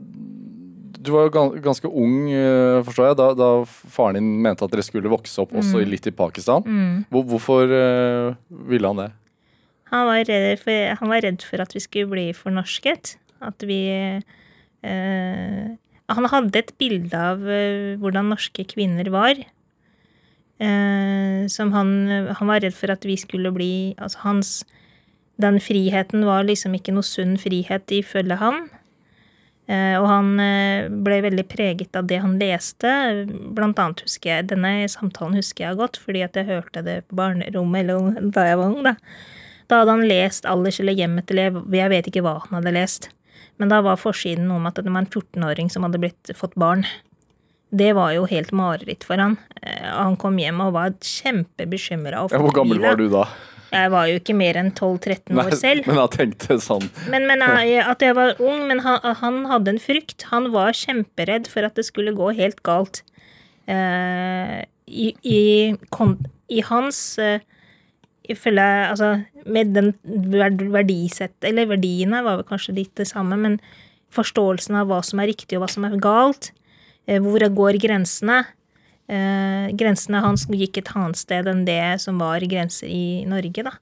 [0.98, 4.82] du var jo ganske ung, eh, forstår jeg, da, da faren din mente at dere
[4.82, 5.88] skulle vokse opp også mm.
[5.92, 6.66] litt i Pakistan.
[7.12, 8.34] Hvor, hvorfor eh,
[8.70, 9.10] ville han det?
[9.92, 13.16] Han var, redd for, han var redd for at vi skulle bli fornorsket.
[13.44, 15.68] At vi eh,
[16.08, 19.38] Han hadde et bilde av eh, hvordan norske kvinner var.
[20.58, 21.94] Eh, som han,
[22.34, 24.48] han var redd for at vi skulle bli Altså hans
[25.38, 28.66] Den friheten var liksom ikke noe sunn frihet ifølge han.
[29.68, 32.88] Eh, og han eh, ble veldig preget av det han leste.
[33.54, 37.18] Blant annet husker jeg Denne samtalen husker jeg godt, fordi at jeg hørte det på
[37.20, 38.86] barnerommet eller da jeg var ung.
[38.88, 38.96] Da
[39.68, 41.74] Da hadde han lest 'Alders eller hjemmet til elev'.
[41.76, 43.10] Jeg vet ikke hva han hadde lest.
[43.58, 46.54] Men da var forsiden noe om at det var en 14-åring som hadde blitt, fått
[46.54, 46.86] barn.
[47.68, 49.36] Det var jo helt mareritt for han.
[49.60, 52.30] Eh, Han kom hjem og var kjempebekymra.
[52.32, 53.26] Ja, hvor gammel var du da?
[53.68, 55.88] Jeg var jo ikke mer enn 12-13 år selv.
[55.88, 59.74] men jeg tenkte sånn Men, men jeg, at jeg var ung, men han, han hadde
[59.74, 60.24] en frykt.
[60.32, 63.02] Han var kjemperedd for at det skulle gå helt galt.
[63.68, 65.40] Uh, i, i,
[65.92, 66.14] kon,
[66.48, 67.36] I hans uh,
[68.24, 69.10] Ifølge Altså,
[69.44, 69.90] med den
[70.32, 73.58] verdisett Eller verdiene var vel kanskje litt det samme, men
[74.16, 76.48] forståelsen av hva som er riktig og hva som er galt.
[77.12, 78.46] uh, hvor går grensene?
[79.08, 83.72] Eh, grensene hans gikk et annet sted enn det som var grenser i Norge, da.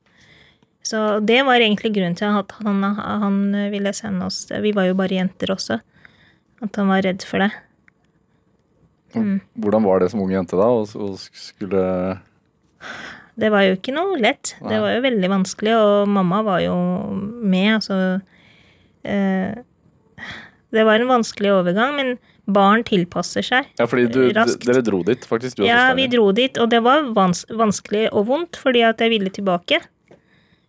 [0.87, 3.39] Så det var egentlig grunnen til at han, han
[3.73, 5.81] ville sende oss Vi var jo bare jenter også.
[6.63, 7.51] At han var redd for det.
[9.59, 10.69] Hvordan var det som ung jente da?
[10.71, 11.83] Og, og skulle
[13.37, 14.55] Det var jo ikke noe lett.
[14.61, 16.77] Det var jo veldig vanskelig, og mamma var jo
[17.17, 17.99] med, altså
[19.05, 19.59] eh,
[20.71, 23.67] Det var en vanskelig overgang, men barn tilpasser seg.
[23.67, 23.81] raskt.
[23.81, 24.65] Ja, fordi du, Raskt.
[24.67, 25.59] dere dro dit, faktisk.
[25.59, 29.11] Du Ja, vi dro dit, og det var vans vanskelig og vondt, fordi at jeg
[29.11, 29.81] ville tilbake.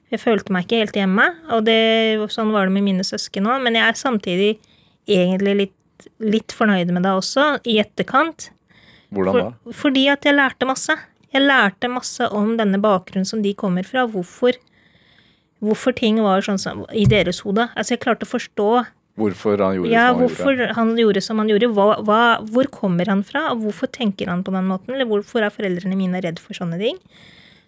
[0.10, 3.62] Jeg følte meg ikke helt hjemme, og det, sånn var det med mine søsken òg.
[3.66, 4.52] Men jeg er samtidig
[5.08, 8.50] egentlig litt, litt fornøyd med det også, i etterkant.
[9.13, 9.52] Hvordan da?
[9.68, 10.96] For, fordi at jeg lærte masse.
[11.34, 14.08] Jeg lærte masse om denne bakgrunnen som de kommer fra.
[14.08, 14.56] Hvorfor,
[15.60, 17.68] hvorfor ting var sånn som i deres hode.
[17.76, 18.70] Altså, jeg klarte å forstå
[19.18, 20.74] Hvorfor han gjorde ja, som han hvorfor gjorde?
[20.78, 21.72] han gjorde som han gjorde.
[21.74, 22.22] Hva, hva,
[22.54, 24.94] hvor kommer han fra, og hvorfor tenker han på den måten?
[24.94, 27.00] Eller hvorfor er foreldrene mine redd for sånne ting?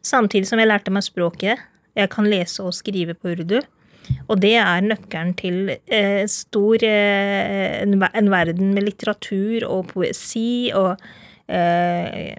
[0.05, 1.65] Samtidig som jeg lærte meg språket.
[1.97, 3.57] Jeg kan lese og skrive på urdu.
[4.29, 10.71] Og det er nøkkelen til eh, stor eh, en, en verden med litteratur og poesi
[10.77, 10.95] og
[11.49, 12.33] eh,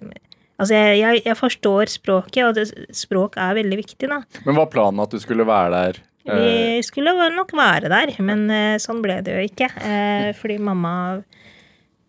[0.61, 4.18] Altså, jeg, jeg, jeg forstår språket, og det, språk er veldig viktig, da.
[4.44, 6.01] Men var planen at du skulle være der?
[6.30, 6.40] Eh,
[6.78, 9.70] Vi skulle nok være der, men eh, sånn ble det jo ikke.
[9.82, 10.94] Eh, fordi mamma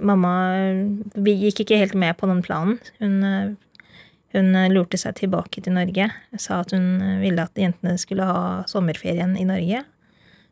[0.01, 0.33] Mamma
[1.13, 2.79] Vi gikk ikke helt med på den planen.
[2.97, 3.51] Hun, eh,
[4.33, 6.07] hun eh, lurte seg tilbake til Norge.
[6.41, 9.83] Sa at hun eh, ville at jentene skulle ha sommerferien i Norge.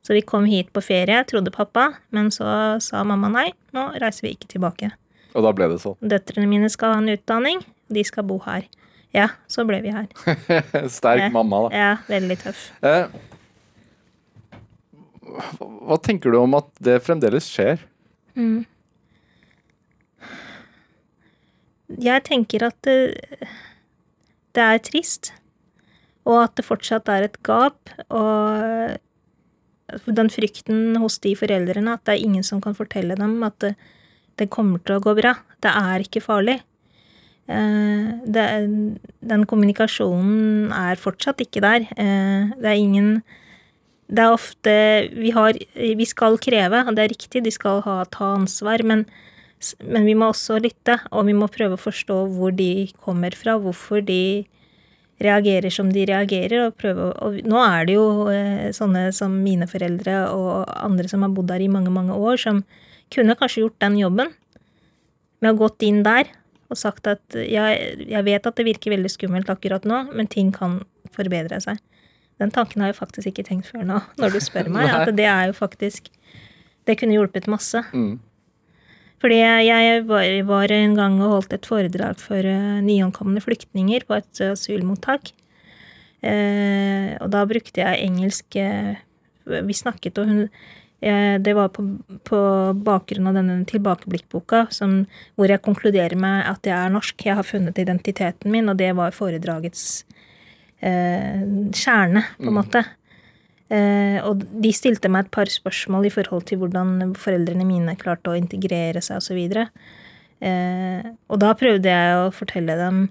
[0.05, 4.27] Så vi kom hit på ferie, trodde pappa, men så sa mamma nei, nå reiser
[4.27, 4.93] vi ikke tilbake.
[5.35, 5.97] Og da ble det sånn.
[5.99, 7.59] Døtrene mine skal ha en utdanning,
[7.91, 8.63] de skal bo her.
[9.13, 10.07] Ja, så ble vi her.
[10.97, 11.69] Sterk mamma, da.
[11.73, 12.67] Ja, veldig tøff.
[12.85, 13.09] Eh,
[15.59, 17.79] hva- tenker du om at det fremdeles skjer?
[21.99, 22.97] Jeg tenker at det,
[24.53, 25.31] det er trist,
[26.29, 27.89] og at det fortsatt er et gap.
[28.13, 28.97] Og
[30.13, 33.73] den frykten hos de foreldrene at det er ingen som kan fortelle dem at det,
[34.37, 35.33] det kommer til å gå bra.
[35.65, 36.59] Det er ikke farlig.
[37.49, 38.45] Eh, Det,
[39.25, 41.87] den kommunikasjonen er fortsatt ikke der.
[41.97, 43.23] Eh, Det er ingen
[44.09, 44.71] Det er ofte
[45.13, 49.05] Vi har Vi skal kreve, og det er riktig, de skal ha, ta ansvar, men
[49.83, 53.57] Men vi må også lytte, og vi må prøve å forstå hvor de kommer fra,
[53.59, 54.45] hvorfor de
[55.19, 59.35] reagerer som de reagerer, og prøve å og Nå er det jo eh, sånne som
[59.43, 62.63] mine foreldre og andre som har bodd der i mange, mange år, som
[63.11, 64.31] kunne kanskje gjort den jobben
[65.41, 66.31] med å gått inn der
[66.69, 70.51] og sagt at jeg, jeg vet at det virker veldig skummelt akkurat nå, men ting
[70.53, 70.79] kan
[71.15, 71.79] forbedre seg.
[72.39, 74.89] Den tanken har jeg faktisk ikke tenkt før nå, når du spør meg.
[74.89, 76.09] at det er jo faktisk
[76.87, 77.83] Det kunne hjulpet masse.
[77.93, 78.17] Mm.
[79.19, 84.15] Fordi jeg, var, var en gang og holdt et foredrag for uh, nyankomne flyktninger på
[84.15, 85.33] et eh, asylmottak.
[86.23, 88.95] Uh, og da brukte jeg engelsk uh,
[89.67, 90.49] Vi snakket, og hun
[90.99, 91.83] Det var på,
[92.27, 92.39] på
[92.75, 95.05] bakgrunn av denne tilbakeblikkboka som,
[95.39, 97.23] hvor jeg konkluderer med at jeg er norsk.
[97.23, 100.03] Jeg har funnet identiteten min, og det var foredragets
[100.79, 102.85] kjerne, på en måte.
[103.69, 108.31] Eh, og de stilte meg et par spørsmål i forhold til hvordan foreldrene mine klarte
[108.31, 109.59] å integrere seg osv.
[110.39, 113.03] Eh, og da prøvde jeg å fortelle dem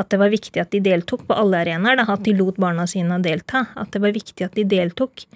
[0.00, 2.00] at det var viktig at de deltok på alle arenaer.
[2.00, 3.66] da, At de lot barna sine delta.
[3.76, 5.26] At det var viktig at de deltok.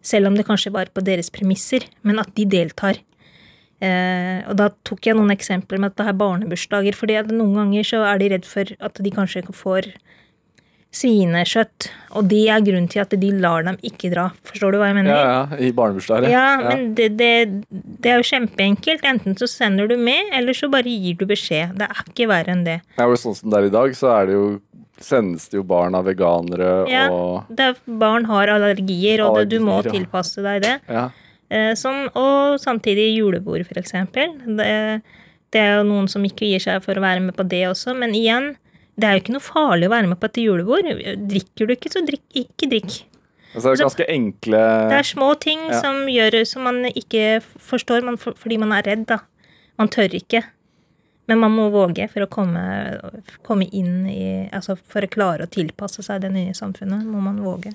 [0.00, 3.02] Selv om det kanskje var på deres premisser, men at de deltar.
[3.82, 6.94] Eh, og da tok jeg noen eksempler med at det er barnebursdager.
[6.94, 9.92] fordi noen ganger så er de redd for at de kanskje får
[10.96, 11.88] svinekjøtt.
[12.16, 14.28] Og det er grunnen til at de lar dem ikke dra.
[14.48, 15.12] Forstår du hva jeg mener?
[15.12, 16.28] Ja, ja, I barnebursdager.
[16.32, 17.32] Ja, men det, det,
[17.70, 19.04] det er jo kjempeenkelt.
[19.08, 21.76] Enten så sender du med, eller så bare gir du beskjed.
[21.80, 22.80] Det er ikke verre enn det.
[22.96, 24.48] Ja, og sånn som det er i dag, så er det jo
[25.02, 29.60] sendes det jo barn av veganere Ja, og er, barn har allergier, og det, du
[29.64, 29.92] må ja.
[29.92, 30.74] tilpasse deg det.
[30.88, 31.08] Ja.
[31.52, 34.32] Eh, Sånn, og samtidig julebord, for eksempel.
[34.46, 34.70] Det,
[35.54, 37.94] det er jo noen som ikke gir seg for å være med på det også,
[37.98, 38.54] men igjen,
[38.96, 40.88] det er jo ikke noe farlig å være med på et julebord.
[41.28, 42.94] Drikker du ikke, så drikk, ikke drikk.
[43.54, 44.58] Altså, det er ganske enkle
[44.90, 45.80] Det er små ting Ja.
[45.80, 49.18] som gjør som man ikke forstår, man, for, fordi man er redd, da.
[49.78, 50.42] Man tør ikke.
[51.28, 52.62] Men man må våge for å komme,
[53.42, 57.40] komme inn i Altså for å klare å tilpasse seg det nye samfunnet, må man
[57.42, 57.72] våge.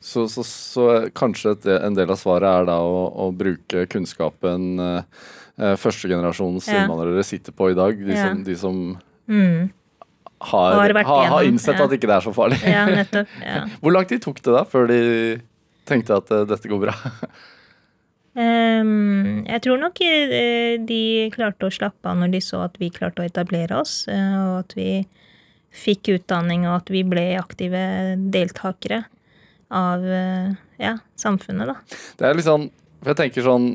[0.00, 0.84] Så, så, så
[1.16, 5.02] kanskje et, en del av svaret er da å, å bruke kunnskapen eh,
[5.58, 6.84] eh, førstegenerasjons Ja.
[6.84, 7.96] innvandrere sitter på i dag.
[7.98, 8.28] De Ja.
[8.28, 8.78] som, de som
[9.26, 9.72] Mm.
[10.38, 11.84] Har, Har vært har, innsett ja.
[11.86, 12.58] at ikke det er så farlig.
[12.68, 13.36] Ja, nettopp.
[13.40, 13.60] Ja.
[13.82, 15.00] Hvor lang tid tok det da før de
[15.88, 16.94] tenkte at uh, dette går bra?
[18.36, 21.02] um, jeg tror nok uh, de
[21.34, 24.58] klarte å slappe av når de så at vi klarte å etablere oss, uh, og
[24.64, 24.90] at vi
[25.76, 27.80] fikk utdanning, og at vi ble aktive
[28.32, 29.02] deltakere
[29.76, 30.04] av
[30.78, 31.98] ja, samfunnet, da.
[32.16, 32.68] Det er litt sånn,
[33.02, 33.66] for jeg tenker sånn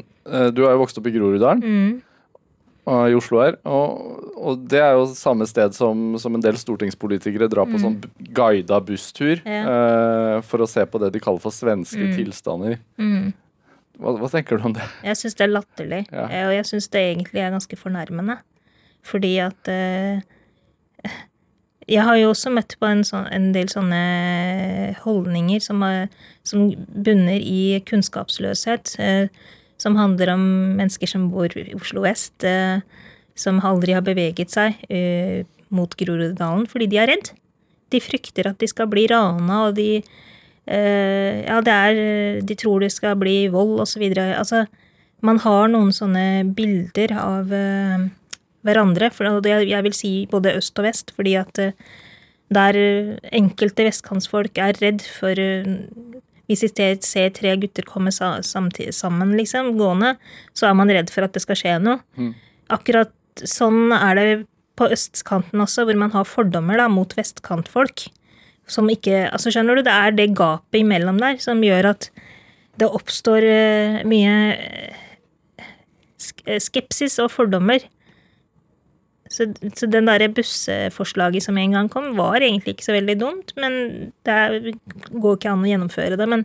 [0.56, 1.92] Du har jo vokst opp i Groruddalen, Mm.
[2.88, 3.56] I Oslo her.
[3.70, 8.00] Og, og det er jo samme sted som, som en del stortingspolitikere drar på sånn
[8.34, 9.52] guida busstur Mm.
[9.54, 9.62] Ja.
[10.38, 12.16] uh, for å se på det de kaller for svenske Mm.
[12.18, 12.80] tilstander.
[12.98, 13.34] Mm.
[14.02, 14.82] Hva, hva tenker du om det?
[15.06, 16.26] Jeg syns det er latterlig, Ja.
[16.28, 18.40] eh, og jeg syns det egentlig er ganske fornærmende.
[19.04, 20.22] Fordi at uh,
[21.90, 26.06] Jeg har jo også møtt på en, sånn, en del sånne holdninger som, uh,
[26.44, 28.96] som bunner i kunnskapsløshet.
[29.02, 29.28] Eh,
[29.82, 30.44] som handler om
[30.78, 32.84] mennesker som bor i Oslo vest, eh,
[33.38, 35.42] som aldri har beveget seg eh,
[35.74, 37.32] mot Groruddalen fordi de er redd.
[37.92, 42.84] De frykter at de skal bli rana, og de eh, Ja, det er De tror
[42.84, 44.38] det skal bli vold, videre.
[44.38, 44.66] Altså,
[45.22, 47.52] man har noen sånne bilder av
[48.66, 51.62] hverandre, for jeg vil si både øst og vest, fordi at
[52.52, 52.78] der
[53.32, 55.38] enkelte vestkantsfolk er redd for
[56.52, 60.18] Hvis vi ser, ser tre gutter komme sammen, liksom, gående,
[60.54, 62.02] så er man redd for at det skal skje noe.
[62.72, 63.16] Akkurat
[63.48, 64.26] sånn er det
[64.80, 68.10] på østkanten også, hvor man har fordommer da, mot vestkantfolk.
[68.72, 72.10] Som ikke Altså, skjønner du, det er det gapet imellom der som gjør at
[72.80, 74.36] det oppstår eh, mye
[75.60, 77.84] eh, skepsis og fordommer.
[79.32, 83.54] Så, så den derre busseforslaget som en gang kom, var egentlig ikke så veldig dumt,
[83.60, 83.78] men
[84.28, 84.72] det er,
[85.14, 86.28] går ikke an å gjennomføre det.
[86.28, 86.44] Men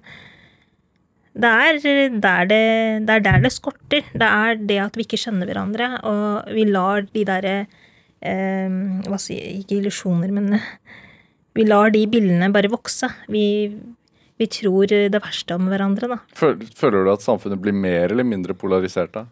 [1.36, 1.80] det er
[2.14, 2.60] der det,
[3.08, 4.06] det er der det skorter.
[4.14, 7.56] Det er det at vi ikke skjønner hverandre, og vi lar de derre
[8.22, 10.56] eh, Hva sier jeg, ikke illusjoner, men
[11.58, 13.10] vi lar de bildene bare vokse.
[13.32, 13.44] Vi,
[14.38, 16.20] vi tror det verste om hverandre, da.
[16.38, 19.26] Føler du at samfunnet blir mer eller mindre polarisert da?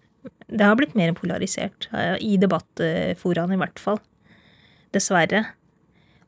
[0.48, 1.88] Det har blitt mer polarisert,
[2.20, 4.00] i debattforaene i hvert fall.
[4.94, 5.44] Dessverre.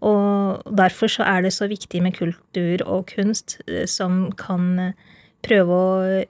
[0.04, 5.12] Og derfor så er det så viktig med kultur og kunst eh, som kan eh,
[5.46, 6.24] prøve å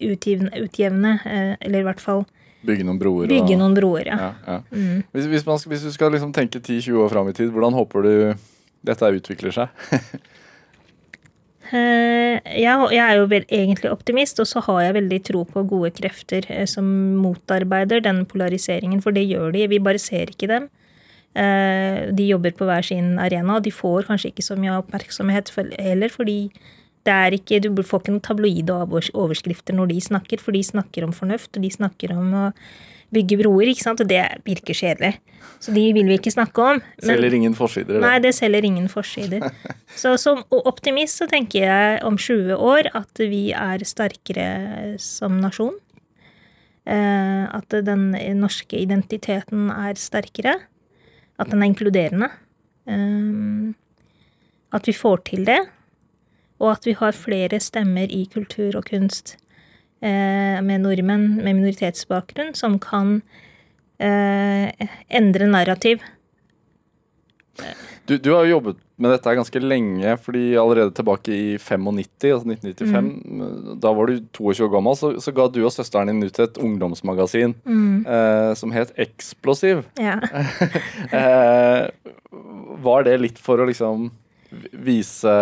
[0.00, 2.24] utjevne, utjevne eh, eller i hvert fall
[2.64, 3.28] Bygge noen broer?
[3.28, 4.16] bygge noen broer, ja.
[4.20, 4.56] ja, ja.
[4.72, 5.04] Mm.
[5.12, 8.04] Hvis, hvis, man, hvis du skal liksom tenke 10-20 år fram i tid, hvordan håper
[8.04, 8.12] du
[8.84, 9.86] dette utvikler seg?
[11.70, 16.46] Eh, Jeg, er jo egentlig optimist, og så har jeg veldig tro på gode krefter
[16.50, 16.84] eh, som
[17.22, 19.68] motarbeider den polariseringen, for det gjør de.
[19.70, 20.68] Vi bare ser ikke dem.
[21.34, 25.54] Eh, De jobber på hver sin arena, og de får kanskje ikke så mye oppmerksomhet
[25.78, 26.50] heller, fordi
[27.06, 31.12] ikke, du får ikke noen tabloide overs- overskrifter når de snakker, for de snakker om
[31.12, 32.52] fornuft, og de snakker om å
[33.12, 35.16] bygge broer, ikke sant, og det virker kjedelig.
[35.60, 36.80] Så de vil vi ikke snakke om.
[37.02, 37.96] men- Selger ingen forsider?
[37.96, 38.00] eller?
[38.06, 39.50] Nei, det selger ingen forsider.
[39.96, 45.74] Så som optimist så tenker jeg om 20 år at vi er sterkere som nasjon.
[46.86, 50.60] Eh, At den norske identiteten er sterkere.
[51.38, 52.30] At den er inkluderende.
[52.86, 53.72] Eh,
[54.72, 55.58] At vi får til det.
[56.60, 59.36] Og at vi har flere stemmer i kultur og kunst
[60.04, 63.20] eh, med nordmenn med minoritetsbakgrunn som kan
[64.00, 64.68] eh,
[65.08, 66.04] endre narrativ.
[68.08, 72.50] Du, du har jo jobbet med dette ganske lenge, fordi allerede tilbake i 95, altså
[72.52, 76.40] 1995, da var du 22 år gammel, så, så ga du og søsteren din ut
[76.42, 79.86] et ungdomsmagasin eh, som het Eksplosiv.
[80.00, 80.18] Ja.
[81.10, 81.86] Eh,
[82.84, 84.10] var det litt for å liksom
[84.84, 85.32] vise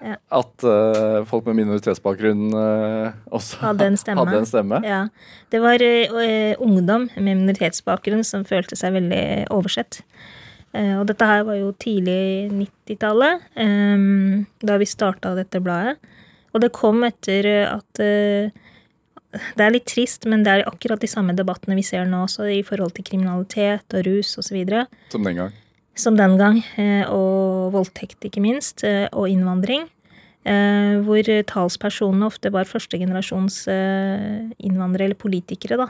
[0.00, 4.24] at uh, folk med minoritetsbakgrunn uh, også Hadde en stemme.
[4.24, 4.80] hadde en stemme?
[4.84, 5.00] Ja.
[5.52, 9.22] Det var uh, ungdom med minoritetsbakgrunn som følte seg veldig
[9.54, 10.02] oversett.
[10.76, 15.94] Og dette her var jo tidlig 90-tallet, um, da vi starta dette bladet.
[16.52, 21.32] Og det kom etter at Det er litt trist, men det er akkurat de samme
[21.36, 24.66] debattene vi ser nå også, i forhold til kriminalitet og rus osv.
[25.14, 25.56] Som den gang.
[25.96, 26.62] Som den gang.
[26.76, 28.84] eh, Og voldtekt, ikke minst.
[28.84, 29.88] eh, Og innvandring.
[30.44, 33.66] eh, Hvor talspersonene ofte var førstegenerasjons
[34.60, 35.76] innvandrere eller politikere.
[35.76, 35.88] da,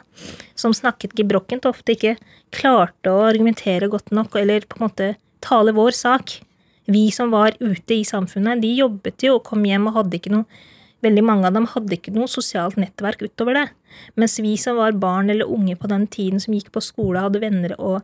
[0.55, 2.17] Som snakket gebrokkent og ofte ikke
[2.53, 6.41] klarte å argumentere godt nok eller på en måte tale vår sak.
[6.89, 10.31] Vi som var ute i samfunnet, de jobbet jo og kom hjem og hadde ikke
[10.31, 10.47] noe
[11.03, 13.69] Veldig mange av dem hadde ikke noe sosialt nettverk utover det.
[14.17, 17.39] Mens vi som var barn eller unge på den tiden, som gikk på skole, hadde
[17.39, 18.01] venner og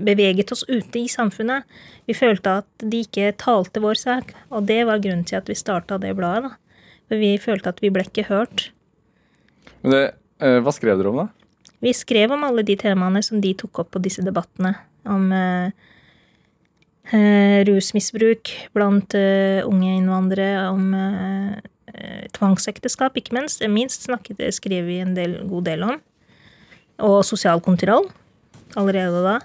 [0.00, 1.64] beveget oss ute i samfunnet.
[2.08, 5.56] Vi følte at de ikke talte vår sak, og det var grunnen til at vi
[5.58, 6.50] starta det bladet.
[6.50, 6.56] da.
[7.10, 8.70] For vi følte at vi ble ikke hørt.
[9.82, 10.02] Men det,
[10.40, 11.28] eh, hva skrev dere om, da?
[11.80, 14.74] Vi skrev om alle de temaene som de tok opp på disse debattene.
[15.08, 15.72] Om eh,
[17.16, 21.56] eh, rusmisbruk blant eh, unge innvandrere, om eh,
[21.94, 23.64] eh, tvangsekteskap, ikke minst.
[23.66, 25.98] Minst snakket, skrev vi en del, god del om.
[27.00, 28.10] Og sosial kontroll
[28.78, 29.38] allerede da.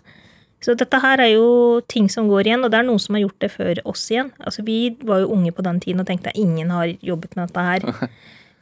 [0.66, 3.22] Så dette her er jo ting som går igjen, og det er noen som har
[3.28, 4.32] gjort det før oss igjen.
[4.42, 7.48] Altså Vi var jo unge på den tiden og tenkte at ingen har jobbet med
[7.48, 8.10] dette her.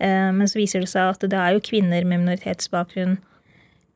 [0.04, 3.14] Eh, men så viser det seg at det er jo kvinner med minoritetsbakgrunn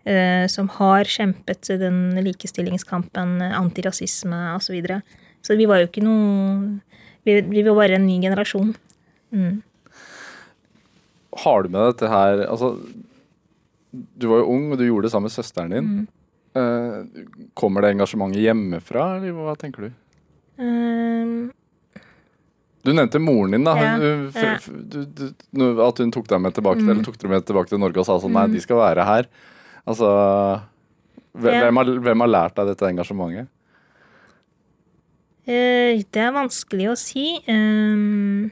[0.07, 4.67] eh, som har kjempet den likestillingskampen, antirasisme osv.
[4.67, 4.99] Så, videre.
[5.41, 6.77] så vi var jo ikke noe
[7.25, 8.75] Vi, vi var bare en ny generasjon.
[9.35, 9.57] Mm.
[11.41, 12.75] Har du med dette her Altså,
[13.91, 15.91] du var jo ung, og du gjorde det sammen med søsteren din.
[15.91, 16.07] Mm.
[16.57, 19.91] Eh, kommer det engasjementet hjemmefra, eller hva tenker du?
[20.57, 21.51] Um,
[22.87, 23.73] Du nevnte moren din, da.
[23.75, 24.53] Ja, Hun, ja.
[24.55, 25.01] f- du,
[25.51, 26.89] du, at hun tok deg med tilbake, Mm.
[26.93, 29.27] eller tok deg med tilbake til Norge og sa sånn Nei, de skal være her.
[29.85, 30.07] Altså
[31.35, 31.65] hve- Ja.
[31.65, 33.47] hvem, har, hvem har lært deg dette engasjementet?
[35.47, 37.25] Uh, det er vanskelig å si.
[37.47, 38.51] Um,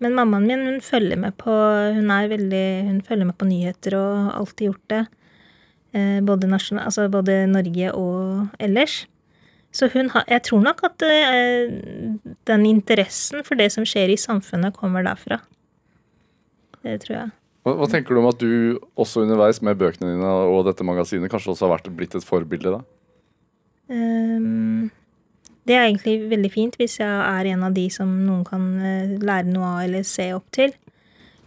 [0.00, 1.52] men mammaen min hun følger med på
[1.96, 5.04] Hun er veldig, hun følger med på nyheter og har alltid gjort det.
[5.96, 9.06] Eh, både, nasjonal, altså både Norge og ellers.
[9.72, 11.72] Så hun har, jeg tror nok at eh,
[12.48, 15.40] den interessen for det som skjer i samfunnet, kommer derfra.
[16.84, 17.32] Det tror jeg.
[17.66, 21.32] Hva, hva tenker du om at du også underveis med bøkene dine og dette magasinet
[21.32, 22.76] kanskje også har vært blitt et forbilde?
[22.76, 22.82] da?
[23.86, 24.90] Um,
[25.66, 29.16] det er egentlig veldig fint hvis jeg er en av de som noen kan eh,
[29.22, 30.76] lære noe av eller se opp til.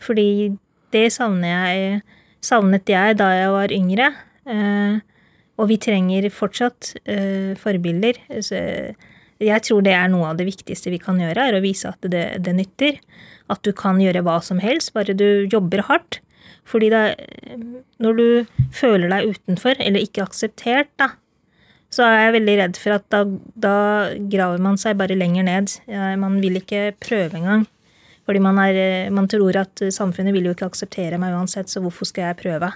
[0.04, 0.56] Fordi
[0.96, 2.02] det savner jeg,
[2.44, 4.10] savnet jeg da jeg var yngre.
[4.50, 5.00] Eh,
[5.60, 8.22] og vi trenger fortsatt eh, forbilder.
[9.40, 12.04] Jeg tror det er noe av det viktigste vi kan gjøre, er å vise at
[12.12, 13.00] det, det nytter.
[13.52, 16.22] At du kan gjøre hva som helst, bare du jobber hardt.
[16.70, 17.02] Fordi da,
[18.04, 18.28] når du
[18.76, 21.14] føler deg utenfor, eller ikke akseptert, da,
[21.90, 23.24] så er jeg veldig redd for at da,
[23.58, 23.78] da
[24.30, 25.74] graver man seg bare lenger ned.
[26.22, 27.66] Man vil ikke prøve engang.
[28.30, 32.06] Fordi man, er, man tror at samfunnet vil jo ikke akseptere meg uansett, så hvorfor
[32.06, 32.70] skal jeg prøve?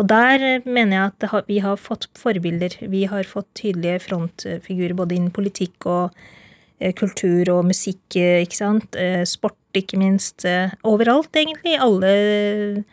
[0.00, 2.78] Og der eh, mener jeg at vi har fått forbilder.
[2.90, 6.14] Vi har fått tydelige frontfigurer både innen politikk og
[6.80, 9.00] eh, kultur og musikk, eh, ikke sant.
[9.28, 10.46] Sport, ikke minst.
[10.88, 11.78] Overalt, egentlig.
[11.80, 12.84] Alle,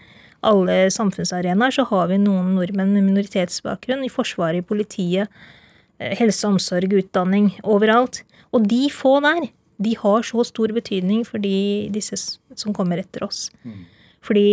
[0.47, 4.05] alle samfunnsarenaer så har vi noen nordmenn med minoritetsbakgrunn.
[4.07, 5.31] I Forsvaret, i politiet,
[5.99, 7.53] helse omsorg, utdanning.
[7.67, 8.23] Overalt.
[8.55, 13.27] Og de få der, de har så stor betydning for de, disse som kommer etter
[13.27, 13.47] oss.
[14.23, 14.47] Fordi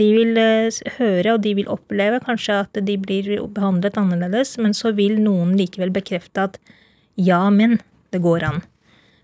[0.00, 4.76] de vil eh, høre, og de vil oppleve kanskje at de blir behandlet annerledes, men
[4.76, 6.60] så vil noen likevel bekrefte at
[7.20, 7.80] ja, men
[8.12, 8.62] det går an.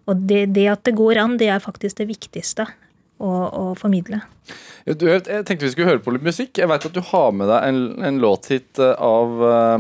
[0.09, 2.67] Og det, det at det går an, det er faktisk det viktigste
[3.21, 4.21] å, å formidle.
[4.89, 6.61] Du, jeg tenkte vi skulle høre på litt musikk.
[6.61, 9.35] Jeg vet at du har med deg en, en låt hit eh, av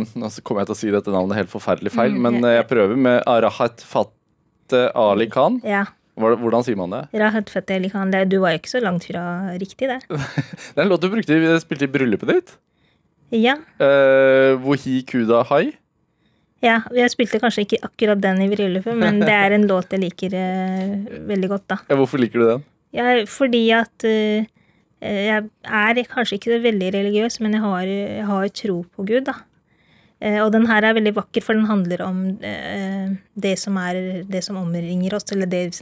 [0.04, 2.58] Nå Nå kommer jeg til å si dette navnet helt forferdelig feil, Mm, men eh,
[2.58, 5.60] jeg prøver med Arahat Fateh Ali Khan.
[5.64, 5.86] Ja.
[6.18, 7.02] Hvordan sier man det?
[7.20, 10.00] Rahat Fateh det- du var jo ikke så langt fra riktig, det.
[10.74, 12.56] Det er en låt du brukte, spilte i bryllupet ditt.
[13.30, 13.56] Ja.
[13.80, 15.72] Uh, Wohi Kuda Hai.
[16.64, 16.80] ja.
[16.96, 20.32] Jeg spilte kanskje ikke akkurat den i bryllupet, men det er en låt jeg liker
[20.34, 21.78] uh, veldig godt, da.
[21.90, 22.64] Ja, hvorfor liker du den?
[22.96, 24.46] Ja, fordi at uh,
[25.02, 29.28] jeg er kanskje ikke så veldig religiøs, men jeg har, jeg har tro på Gud,
[29.28, 29.36] da.
[30.42, 32.16] Og den her er veldig vakker, for den handler om
[33.38, 35.78] det som er det som omringer oss, eller det,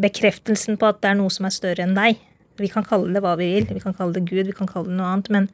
[0.00, 2.18] bekreftelsen på at det er noe som er større enn deg.
[2.60, 4.90] Vi kan kalle det hva vi vil, vi kan kalle det Gud, vi kan kalle
[4.90, 5.48] det noe annet, men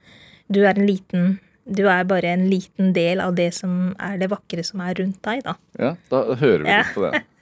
[0.50, 1.36] du er en liten
[1.68, 5.18] du er bare en liten del av det som er det vakre som er rundt
[5.26, 5.52] deg, da.
[5.76, 6.78] Ja, da hører vi Ja.
[6.80, 7.20] litt på det.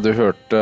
[0.00, 0.60] Ja, du hørte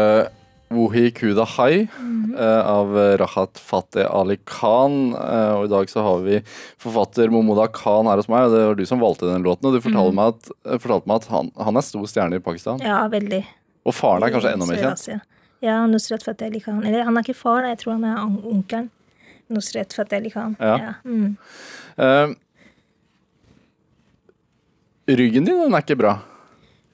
[0.74, 5.12] Wohi Kuda Hai eh, av Rahat Fateh Ali Khan.
[5.14, 6.41] eh, og i dag så har vi
[6.82, 8.49] forfatter Momoda Khan her hos meg.
[8.49, 9.68] og Det var du som valgte den låten.
[9.68, 12.43] Og du fortalte meg at, eh, fortalte meg at han, han er stor stjerne i
[12.43, 12.82] Pakistan.
[12.82, 13.39] Ja, veldig.
[13.86, 15.22] Og faren er kanskje enda mer kjent.
[15.62, 16.82] Ja, Nusret Fateh Ali Khan.
[16.82, 18.91] Eller han er ikke far, jeg tror han er onkelen.
[19.55, 20.59] Nusret Fateh Ali Khan.
[20.59, 20.97] Ja.
[21.07, 21.36] Mm.
[21.95, 22.34] Eh,
[25.14, 26.16] ryggen din den er ikke bra.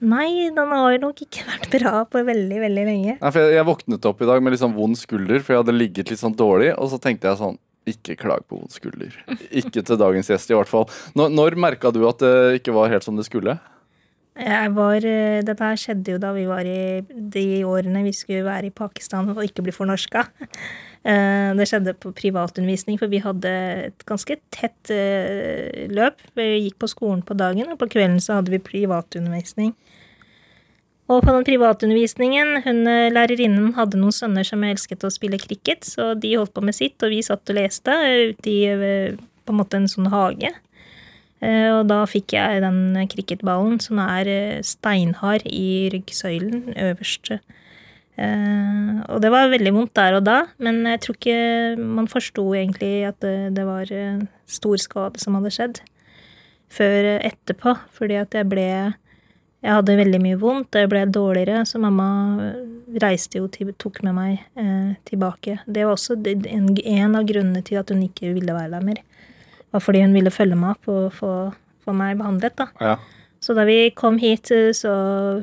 [0.04, 3.18] Nei, den har jo nok ikke vært bra på veldig, veldig lenge.
[3.20, 5.64] Nei, for jeg, jeg våknet opp i dag med litt sånn vond skulder, for jeg
[5.64, 6.72] hadde ligget litt sånn dårlig.
[6.76, 9.16] Og så tenkte jeg sånn Ikke klag på vond skulder.
[9.60, 10.86] Ikke til dagens gjest, i hvert fall.
[11.18, 13.58] Når, når merka du at det ikke var helt som det skulle?
[14.34, 18.42] Jeg var, eh, dette her skjedde jo da vi var i de årene vi skulle
[18.42, 20.24] være i Pakistan og ikke bli fornorska.
[21.04, 23.50] Eh, Det skjedde på privatundervisning, for vi hadde
[23.90, 26.22] et ganske tett eh, løp.
[26.34, 29.74] Vi gikk på skolen på dagen, og på kvelden så hadde vi privatundervisning.
[31.12, 35.84] Og på den privatundervisningen, hun eh, lærerinnen hadde noen sønner som elsket å spille cricket,
[35.84, 37.92] så de holdt på med sitt, og vi satt og leste
[38.32, 38.60] ute i
[39.44, 40.54] på en måte en sånn hage.
[41.44, 47.34] Og da fikk jeg den cricketballen som er steinhard i ryggsøylen øverst.
[48.16, 51.38] Eh, Og det var veldig vondt der og da, men jeg tror ikke
[51.78, 55.80] man forsto egentlig at det, det var eh, stor skade som hadde skjedd.
[56.74, 58.68] Før eh, etterpå, fordi at jeg ble
[59.64, 62.52] Jeg hadde veldig mye vondt, jeg ble dårligere, så mamma
[63.00, 65.54] reiste jo til, tok med meg eh, tilbake.
[65.64, 69.00] Det var også en, en av grunnene til at hun ikke ville være der mer
[69.74, 71.32] var fordi hun ville følge meg opp og få,
[71.84, 72.56] få meg behandlet.
[72.60, 72.68] da.
[72.80, 72.94] Ja.
[73.44, 74.92] Så da vi kom hit, eh, så,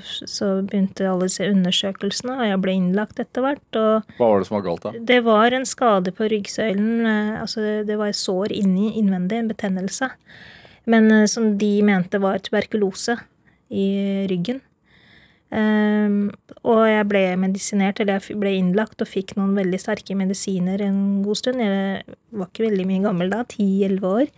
[0.01, 3.77] så begynte alle disse undersøkelsene, og jeg ble innlagt etter hvert.
[4.17, 5.03] Hva var det som var galt, da?
[5.11, 7.05] det var en skade på ryggsøylen.
[7.05, 10.09] eh, Altså, det var et sår inni innvendig, en betennelse.
[10.89, 13.19] Men eh, som de mente var tuberkulose
[13.69, 13.87] i
[14.31, 14.63] ryggen.
[15.51, 16.29] Um,
[16.63, 21.19] og jeg ble medisinert, eller jeg ble innlagt og fikk noen veldig sterke medisiner en
[21.25, 21.59] god stund.
[21.59, 24.31] Jeg var ikke veldig mye gammel da, 10-11 år.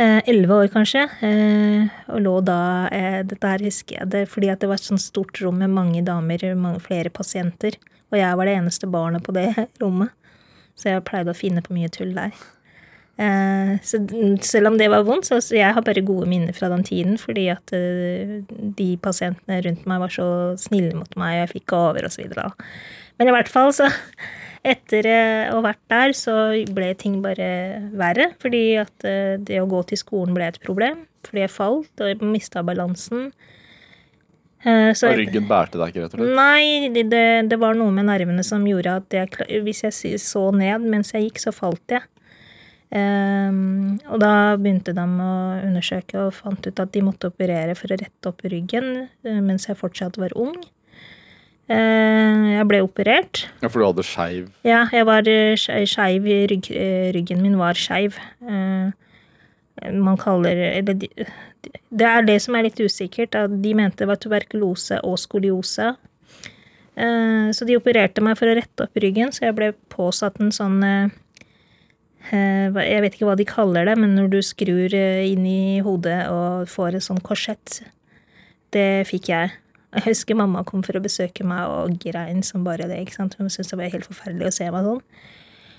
[0.00, 1.02] Eh, 11 år kanskje.
[1.20, 5.02] Eh, og lå da eh, Dette her husker jeg det fordi det var et sånt
[5.02, 7.76] stort rom med mange damer, mange, flere pasienter.
[8.08, 9.50] Og jeg var det eneste barnet på det
[9.82, 10.14] rommet.
[10.78, 12.32] Så jeg pleide å finne på mye tull der.
[13.84, 13.98] Så
[14.40, 17.50] selv om det var vondt, så, jeg har bare gode minner fra den tiden, fordi
[17.52, 22.14] at de pasientene rundt meg var så snille mot meg, og jeg fikk gaver og
[22.14, 22.46] så videre.
[23.20, 23.84] Men i hvert fall, så
[24.66, 26.34] etter eh, å ha vært der, så
[26.72, 27.50] ble ting bare
[27.96, 32.04] verre, fordi at eh, det å gå til skolen ble et problem, fordi jeg falt
[32.04, 33.30] og mista balansen.
[34.64, 36.32] Eh, så Og ryggen bærte deg ikke, rett og slett?
[36.36, 40.88] Nei, det, det, var noe med nervene som gjorde at jeg, hvis jeg så ned
[40.88, 42.04] mens jeg gikk, så falt jeg.
[42.90, 47.92] Um, og da begynte de å undersøke og fant ut at de måtte operere for
[47.94, 50.56] å rette opp ryggen mens jeg fortsatt var ung.
[51.70, 53.44] Eh, jeg ble operert.
[53.62, 55.54] Ja, For du hadde skeiv Ja, jeg var eh,
[55.86, 58.16] skeiv rygg, eh, Ryggen min var skeiv.
[58.42, 58.90] Eh,
[59.94, 60.94] Man kaller Eller
[61.90, 63.34] det er det som er litt usikkert.
[63.38, 65.92] At de mente det var tuberkulose og skoliose.
[66.96, 70.50] Eh, Så de opererte meg for å rette opp ryggen, så jeg ble påsatt en
[70.50, 71.08] sånn eh,
[72.32, 75.80] eh, Jeg vet ikke hva de kaller det, men når du skrur eh, inn i
[75.86, 77.82] hodet og får en sånn korsett.
[78.74, 79.52] Det fikk jeg.
[79.90, 83.00] Jeg husker mamma kom for å besøke meg og grein som bare det.
[83.02, 83.36] ikke sant?
[83.38, 85.04] Hun syntes det var helt forferdelig å se meg sånn.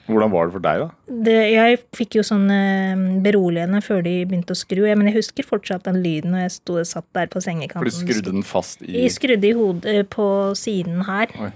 [0.09, 1.15] Hvordan var det for deg, da?
[1.27, 4.83] Det, jeg fikk jo sånn eh, beroligende før de begynte å skru.
[4.89, 7.85] Ja, men jeg husker fortsatt den lyden når jeg sto, satt der på sengekanten.
[7.85, 10.27] For du skrudde den fast i Jeg skrudde i hodet på
[10.59, 11.31] siden her.
[11.39, 11.51] Oi.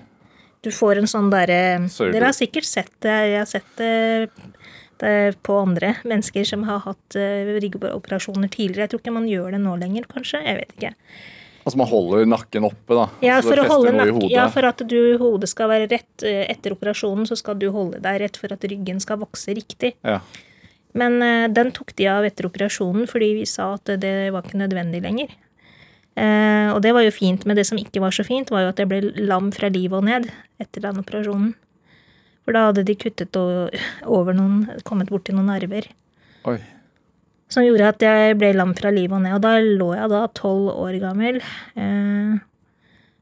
[0.65, 3.15] Du får en sånn derre Dere har sikkert sett det.
[3.29, 4.29] Jeg har sett det,
[5.03, 5.13] det
[5.45, 8.87] på andre mennesker som har hatt uh, ryggoperasjoner tidligere.
[8.87, 10.41] Jeg tror ikke man gjør det nå lenger, kanskje.
[10.41, 10.93] Jeg vet ikke.
[11.65, 13.05] Altså man holder nakken oppe, da.
[13.25, 14.33] Ja, Så for, å holde fester noe i nakke, hodet.
[14.35, 18.01] ja, for at du, hodet skal være rett eh, etter operasjonen, så skal du holde
[18.03, 19.95] deg rett for at ryggen skal vokse riktig.
[20.05, 20.19] Ja.
[20.95, 24.61] Men uh, den tok de av etter operasjonen fordi vi sa at det var ikke
[24.61, 25.33] nødvendig lenger.
[26.15, 28.71] Uh, og det var jo fint, men det som ikke var så fint, var jo
[28.71, 30.29] at jeg ble lam fra livet og ned
[30.61, 31.51] etter den operasjonen.
[32.45, 35.89] For da hadde de kuttet over noen, kommet borti noen arver.
[36.45, 36.59] Oi.
[37.51, 39.37] Som gjorde at jeg ble lam fra livet og ned.
[39.37, 41.41] Og da lå jeg da tolv år gammel.
[41.77, 42.37] Eh,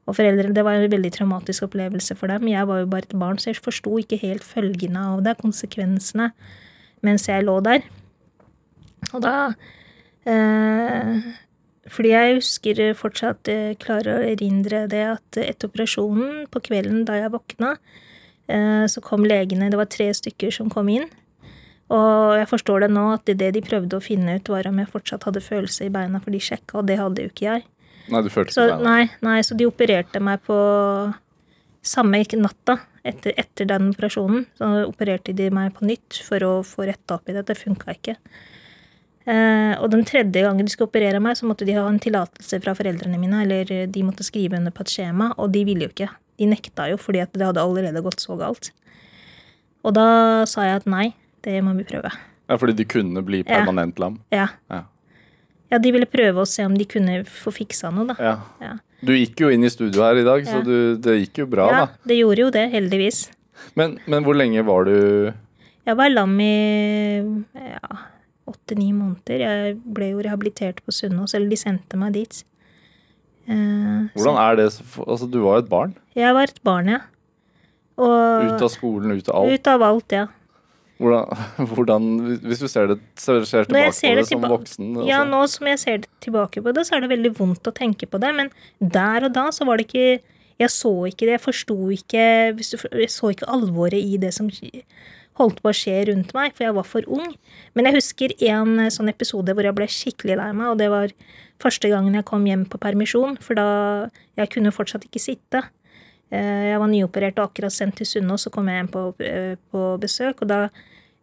[0.04, 2.48] og foreldrene, Det var en veldig traumatisk opplevelse for dem.
[2.48, 6.32] Jeg var jo bare et barn, så jeg forsto ikke helt følgene av det, konsekvensene,
[7.02, 7.82] mens jeg lå der.
[9.14, 9.54] Og da
[10.26, 11.20] eh,
[11.88, 17.20] Fordi jeg husker fortsatt eh, klarer å erindre det at etter operasjonen, på kvelden da
[17.20, 17.76] jeg våkna,
[18.48, 21.10] eh, så kom legene Det var tre stykker som kom inn.
[21.94, 24.90] Og jeg forstår det nå at det de prøvde å finne ut, var om jeg
[24.90, 27.68] fortsatt hadde følelse i beina, for de sjekka, og det hadde jo ikke jeg.
[28.12, 28.90] Nei, du følte Så, ikke beina.
[28.90, 30.58] nei, nei, så de opererte meg på
[31.84, 34.48] samme natta etter, etter den operasjonen.
[34.58, 37.46] Så opererte de meg på nytt for å få retta opp i det.
[37.50, 38.18] Det funka ikke.
[39.24, 42.60] Eh, og den tredje gangen de skulle operere meg, så måtte de ha en tillatelse
[42.64, 45.94] fra foreldrene mine, eller de måtte skrive under på et skjema, og de ville jo
[45.94, 46.10] ikke.
[46.42, 48.72] De nekta jo fordi at det hadde allerede gått så galt.
[49.84, 50.08] Og da
[50.50, 51.12] sa jeg at nei,
[51.44, 52.12] det må vi prøve.
[52.50, 54.18] Ja, fordi de kunne bli permanent lam.
[54.34, 54.48] Ja.
[54.72, 54.82] Ja.
[55.72, 58.16] ja, de ville prøve å se om de kunne få fiksa noe, da.
[58.20, 58.34] Ja.
[58.64, 58.74] Ja.
[59.04, 61.66] Du gikk jo inn i studio her i dag, så du, det gikk jo bra,
[61.72, 62.04] Ja, da.
[62.08, 63.26] det gjorde jo det, heldigvis.
[63.80, 64.96] Men, men hvor lenge var du
[65.86, 66.54] Jeg var lam i
[67.56, 67.98] ja,
[68.48, 69.44] åtte-ni måneder.
[69.44, 72.44] Jeg ble jo rehabilitert på Sunnaas, eller de sendte meg dit.
[73.48, 74.70] Eh, Hvordan er det
[75.04, 75.96] Altså, du var jo et barn.
[76.16, 77.02] jeg var et barn, ja.
[78.00, 79.52] Og Ut av skolen, ut av alt.
[79.60, 80.28] ut av alt, ja.
[81.04, 82.10] Hvordan, hvordan
[82.42, 85.08] Hvis du ser det ser, ser tilbake ser på det som voksen altså.
[85.10, 87.76] Ja, nå som jeg ser det tilbake på det, så er det veldig vondt å
[87.76, 88.32] tenke på det.
[88.38, 90.22] Men der og da så var det ikke
[90.62, 91.36] Jeg så ikke det.
[91.38, 92.24] Jeg forsto ikke
[92.56, 94.50] Jeg så ikke alvoret i det som
[95.40, 97.32] holdt på å skje rundt meg, for jeg var for ung.
[97.74, 100.90] Men jeg husker en eh, sånn episode hvor jeg ble skikkelig lei meg, og det
[100.94, 101.14] var
[101.64, 103.70] første gangen jeg kom hjem på permisjon, for da
[104.38, 105.60] Jeg kunne fortsatt ikke sitte.
[106.34, 109.56] Eh, Jeg var nyoperert og akkurat sendt til Sunnaas, så kom jeg hjem på, eh,
[109.72, 110.70] på besøk, og da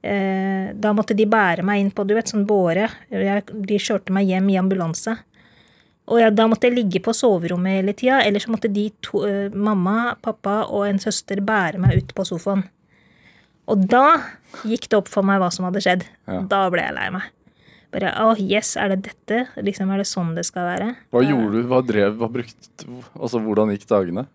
[0.01, 2.87] da måtte de bære meg inn på du vet, sånn båre.
[3.11, 5.19] De kjørte meg hjem i ambulanse.
[6.11, 9.23] Og jeg, da måtte jeg ligge på soverommet hele tida, eller så måtte de to,
[9.29, 12.65] eh, mamma, pappa og en søster bære meg ut på sofaen.
[13.71, 14.19] Og da
[14.67, 16.09] gikk det opp for meg hva som hadde skjedd.
[16.27, 16.41] Ja.
[16.51, 17.29] Da ble jeg lei meg.
[17.95, 19.45] Bare å, yes, er det dette?
[19.63, 20.91] Liksom, er det sånn det skal være?
[21.15, 21.63] Hva gjorde du?
[21.71, 22.87] Hva drev Hva brukte
[23.19, 24.27] Altså, hvordan gikk dagene?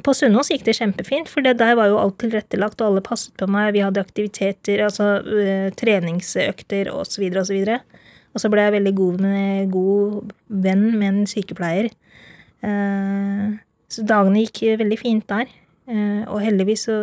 [0.00, 3.48] På Sunnaas gikk det kjempefint, for der var jo alt tilrettelagt, og alle passet på
[3.50, 3.74] meg.
[3.76, 7.26] Vi hadde aktiviteter, altså øh, treningsøkter osv.
[7.42, 7.58] osv.
[8.32, 10.32] Og så ble jeg veldig god, med, god
[10.64, 11.90] venn med en sykepleier.
[12.64, 13.52] Eh,
[13.92, 15.52] så dagene gikk veldig fint der.
[15.90, 17.02] Eh, og heldigvis så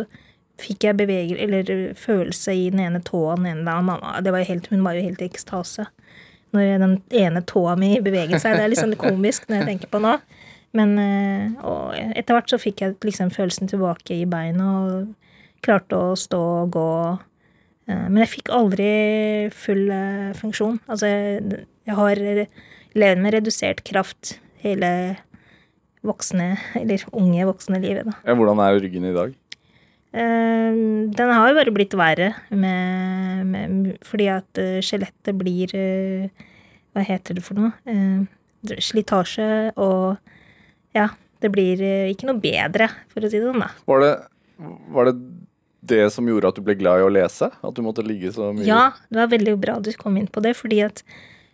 [0.60, 3.38] fikk jeg bevegel, eller følelse i den ene tåa.
[3.38, 3.86] Den ene dagen.
[3.86, 5.86] mamma, det var helt, hun var jo helt i ekstase
[6.50, 8.56] når den ene tåa mi beveget seg.
[8.58, 10.16] Det er litt sånn komisk når jeg tenker på nå.
[10.76, 15.98] Men eh, og etter hvert så fikk jeg liksom følelsen tilbake i beina og klarte
[15.98, 16.90] å stå og gå.
[17.90, 18.90] Eh, Men jeg fikk aldri
[19.54, 20.78] full eh, funksjon.
[20.86, 22.22] Altså, jeg, jeg har
[23.02, 24.92] levd med redusert kraft hele
[26.06, 28.16] voksne, eller unge voksne livet, da.
[28.24, 29.36] Ja, hvordan er ryggen i dag?
[30.10, 35.70] Den har jo bare blitt verre med, med, fordi at skjelettet blir
[36.90, 37.70] Hva heter det for noe?
[38.82, 39.46] Slitasje
[39.78, 40.18] og
[40.96, 41.10] Ja,
[41.40, 43.70] det blir eh, ikke noe bedre, for å si det sånn, da.
[43.88, 44.14] Var det,
[44.94, 45.16] var det
[45.90, 47.48] det som gjorde at du ble glad i å lese?
[47.48, 48.66] At du måtte ligge så mye?
[48.68, 51.04] Ja, det var veldig bra du kom inn på det, fordi at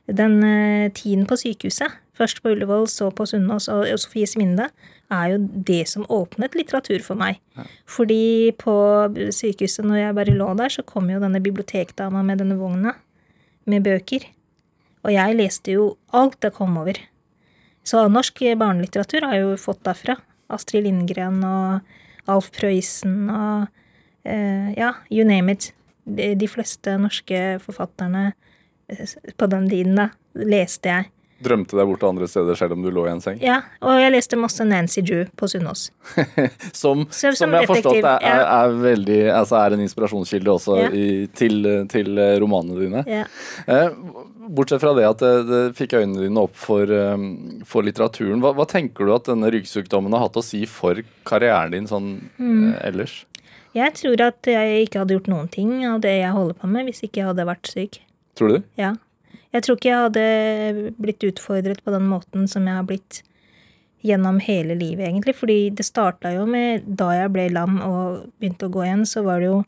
[0.06, 4.68] den eh, tiden på sykehuset, først på Ullevål, så på Sunnaas og Sofies Sofie Svinde,
[5.12, 7.38] er jo det som åpnet litteratur for meg.
[7.86, 8.74] Fordi på
[9.34, 12.96] sykehuset, når jeg bare lå der, så kom jo denne bibliotekdama med denne vogna
[13.70, 14.26] med bøker.
[15.06, 16.98] Og jeg leste jo alt det kom over.
[17.86, 20.16] Så norsk barnelitteratur har jeg jo fått derfra.
[20.52, 23.66] Astrid Lindgren og Alf Prøysen og
[24.26, 25.70] eh, ja, you name it.
[26.06, 28.28] De, de fleste norske forfatterne
[28.90, 31.10] eh, på den tiden da, leste jeg.
[31.42, 33.36] Drømte deg bort til andre steder selv om du lå i en seng?
[33.44, 35.90] Ja, og jeg leste masse Nancy Drew på Sunnaas.
[36.72, 40.78] Som, som som jeg har forstått er, er, er, veldig, altså er en inspirasjonskilde også
[40.80, 40.88] Ja.
[40.96, 41.60] i, til,
[41.92, 43.04] til eh, romanene dine.
[43.10, 43.26] Ja.
[43.68, 43.90] Eh,
[44.48, 47.28] bortsett fra det at det, det fikk øynene dine opp for, um,
[47.68, 51.74] for litteraturen, hva, hva tenker du at denne ryggsykdommen har hatt å si for karrieren
[51.76, 52.72] din sånn Mm.
[52.74, 53.24] eh, ellers?
[53.76, 56.86] Jeg tror at jeg ikke hadde gjort noen ting av det jeg holder på med,
[56.88, 57.98] hvis ikke jeg hadde vært syk.
[58.38, 58.62] Tror du?
[58.80, 58.94] Ja.
[59.56, 63.22] Jeg tror ikke jeg hadde blitt utfordret på den måten som jeg har blitt
[64.06, 65.34] gjennom hele livet, egentlig.
[65.38, 69.24] Fordi det starta jo med da jeg ble lam og begynte å gå igjen, så
[69.26, 69.58] var det jo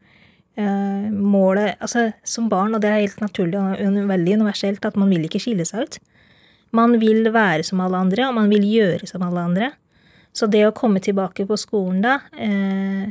[0.60, 5.10] eh, målet Altså, som barn, og det er helt naturlig og veldig universelt, at man
[5.14, 6.00] vil ikke skille seg ut.
[6.76, 9.72] Man vil være som alle andre, og man vil gjøre som alle andre.
[10.36, 13.08] Så det å komme tilbake på skolen da, eh,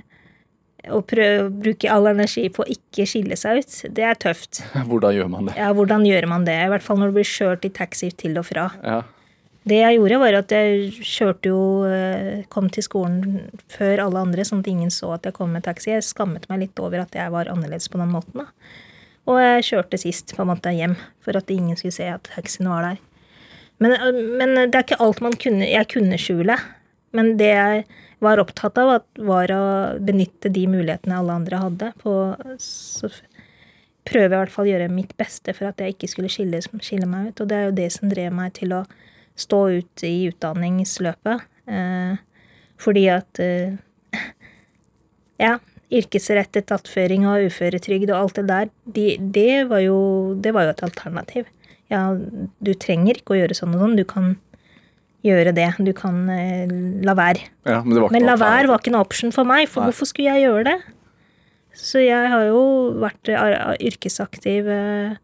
[0.93, 4.61] og prøve å bruke all energi på å ikke skille seg ut, det er tøft.
[4.89, 5.57] Hvordan gjør man det?
[5.59, 6.57] Ja, hvordan gjør man det?
[6.63, 8.69] I hvert fall når du blir kjørt i taxi til og fra.
[8.83, 9.01] Ja.
[9.67, 14.45] Det jeg gjorde, var at jeg kjørte jo eh, Kom til skolen før alle andre,
[14.47, 15.91] sånn at ingen så at jeg kom med taxi.
[15.91, 18.45] Jeg skammet meg litt over at jeg var annerledes på den måten.
[18.45, 18.47] da.
[19.27, 22.69] Og jeg kjørte sist på en måte hjem, for at ingen skulle se at taxien
[22.71, 23.01] var der.
[23.83, 26.55] Men, eh, men det er ikke alt man kunne Jeg kunne skjule.
[27.15, 27.85] Men det jeg
[28.23, 29.63] var opptatt av, var å
[30.01, 31.89] benytte de mulighetene alle andre hadde.
[32.01, 32.13] På,
[32.61, 33.21] så f-
[34.07, 37.09] prøve i hvert fall å gjøre mitt beste for at jeg ikke skulle skille, skille
[37.09, 37.43] meg ut.
[37.43, 38.83] Og det er jo det som drev meg til å
[39.37, 41.45] stå ut i utdanningsløpet.
[41.69, 42.15] Eh,
[42.81, 43.75] fordi at eh,
[45.37, 45.57] Ja,
[45.93, 49.99] yrkesrettet attføring og uføretrygd og alt det der, de, det, var jo,
[50.41, 51.51] det var jo et alternativ.
[51.93, 53.93] Ja, du trenger ikke å gjøre sånn og sånn.
[53.99, 54.33] Du kan
[55.27, 55.69] gjøre det.
[55.83, 56.67] Du kan eh,
[57.05, 57.45] la være.
[57.67, 59.83] Ja, men det var ikke Men la være var ikke en option for meg, for
[59.83, 59.91] Nei.
[59.91, 60.77] hvorfor skulle jeg gjøre det?
[61.77, 62.61] Så jeg har jo
[63.03, 65.17] vært eh, yrkesaktiv, eh,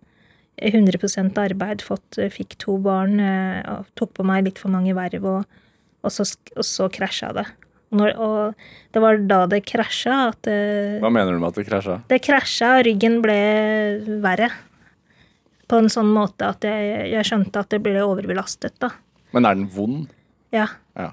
[0.62, 5.26] 100 arbeid, fått, eh, fikk to barn, eh, tok på meg litt for mange verv,
[5.26, 5.62] og,
[6.04, 7.48] og, så, og så krasja det.
[7.94, 11.68] Når, og det var da det krasja at det, Hva mener du med at det
[11.68, 12.00] krasja?
[12.10, 13.36] det krasja, og ryggen ble
[14.24, 14.50] verre.
[15.70, 18.90] På en sånn måte at jeg, jeg skjønte at det ble overbelastet, da.
[19.34, 20.08] Men er den vond?
[20.54, 20.68] Ja.
[20.98, 21.12] Ja.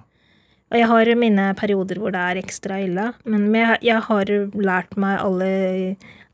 [0.70, 3.08] Og jeg har mine perioder hvor det er ekstra ille.
[3.26, 5.48] Men jeg, har lært meg alle,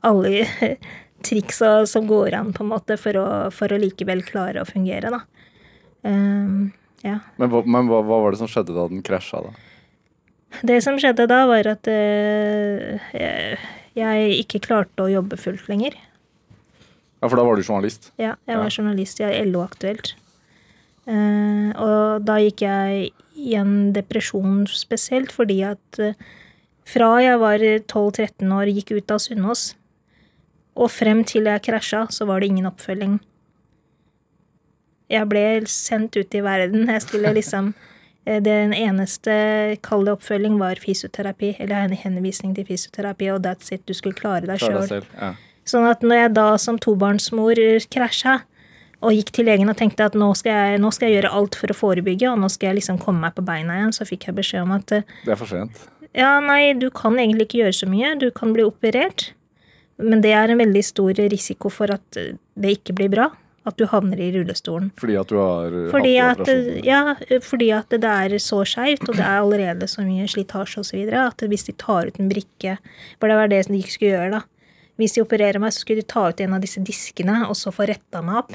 [0.04, 0.44] alle
[1.26, 5.14] triksa som går an, på en måte, for å, for å likevel klare å fungere,
[5.14, 5.22] da.
[6.06, 7.20] Um, ja.
[7.40, 9.54] Men, hva, men hva, hva var det som skjedde da den krasja, da?
[10.66, 13.56] Det som skjedde da, var at uh, jeg,
[13.96, 15.96] jeg ikke klarte å jobbe fullt lenger.
[17.22, 18.12] Ja, For da var du journalist?
[18.20, 18.76] Ja, jeg var Ja.
[18.76, 20.12] journalist i LO Aktuelt.
[21.06, 26.18] Eh, og da gikk jeg i en depresjon spesielt, fordi at eh,
[26.86, 29.68] fra jeg var 12-13 år, gikk ut av Sunnaas,
[30.76, 33.20] og frem til jeg krasja, så var det ingen oppfølging.
[35.10, 36.88] Jeg ble sendt ut i verden.
[36.90, 37.70] Jeg skulle liksom
[38.26, 43.86] eh, Den eneste kalde oppfølging var fysioterapi, eller en henvisning til fysioterapi, og that's it.
[43.86, 45.06] Du skulle klare deg sjøl.
[45.66, 47.58] Sånn at når jeg da som tobarnsmor
[47.90, 48.40] krasja,
[49.04, 51.54] og gikk til legen og tenkte at nå skal, jeg, nå skal jeg gjøre alt
[51.60, 54.28] for å forebygge, og nå skal jeg liksom komme meg på beina igjen, så fikk
[54.30, 55.82] jeg beskjed om at eh, Det er for sent.
[56.16, 59.32] ja, nei, du kan egentlig ikke gjøre så mye, du kan bli operert,
[60.00, 63.28] men det er en veldig stor risiko for at eh, det ikke blir bra,
[63.66, 64.92] at du havner i rullestolen.
[65.00, 66.84] Fordi at du har eh, Fordi hatt at, operasjonen.
[66.86, 71.02] ja, fordi at det er så skeivt, og det er allerede så mye slitasje osv.,
[71.20, 72.76] at hvis de tar ut en brikke
[73.20, 74.42] For det var det de skulle gjøre, da.
[74.96, 77.68] Hvis de opererer meg, så skulle de ta ut en av disse diskene og så
[77.74, 78.54] få retta meg opp.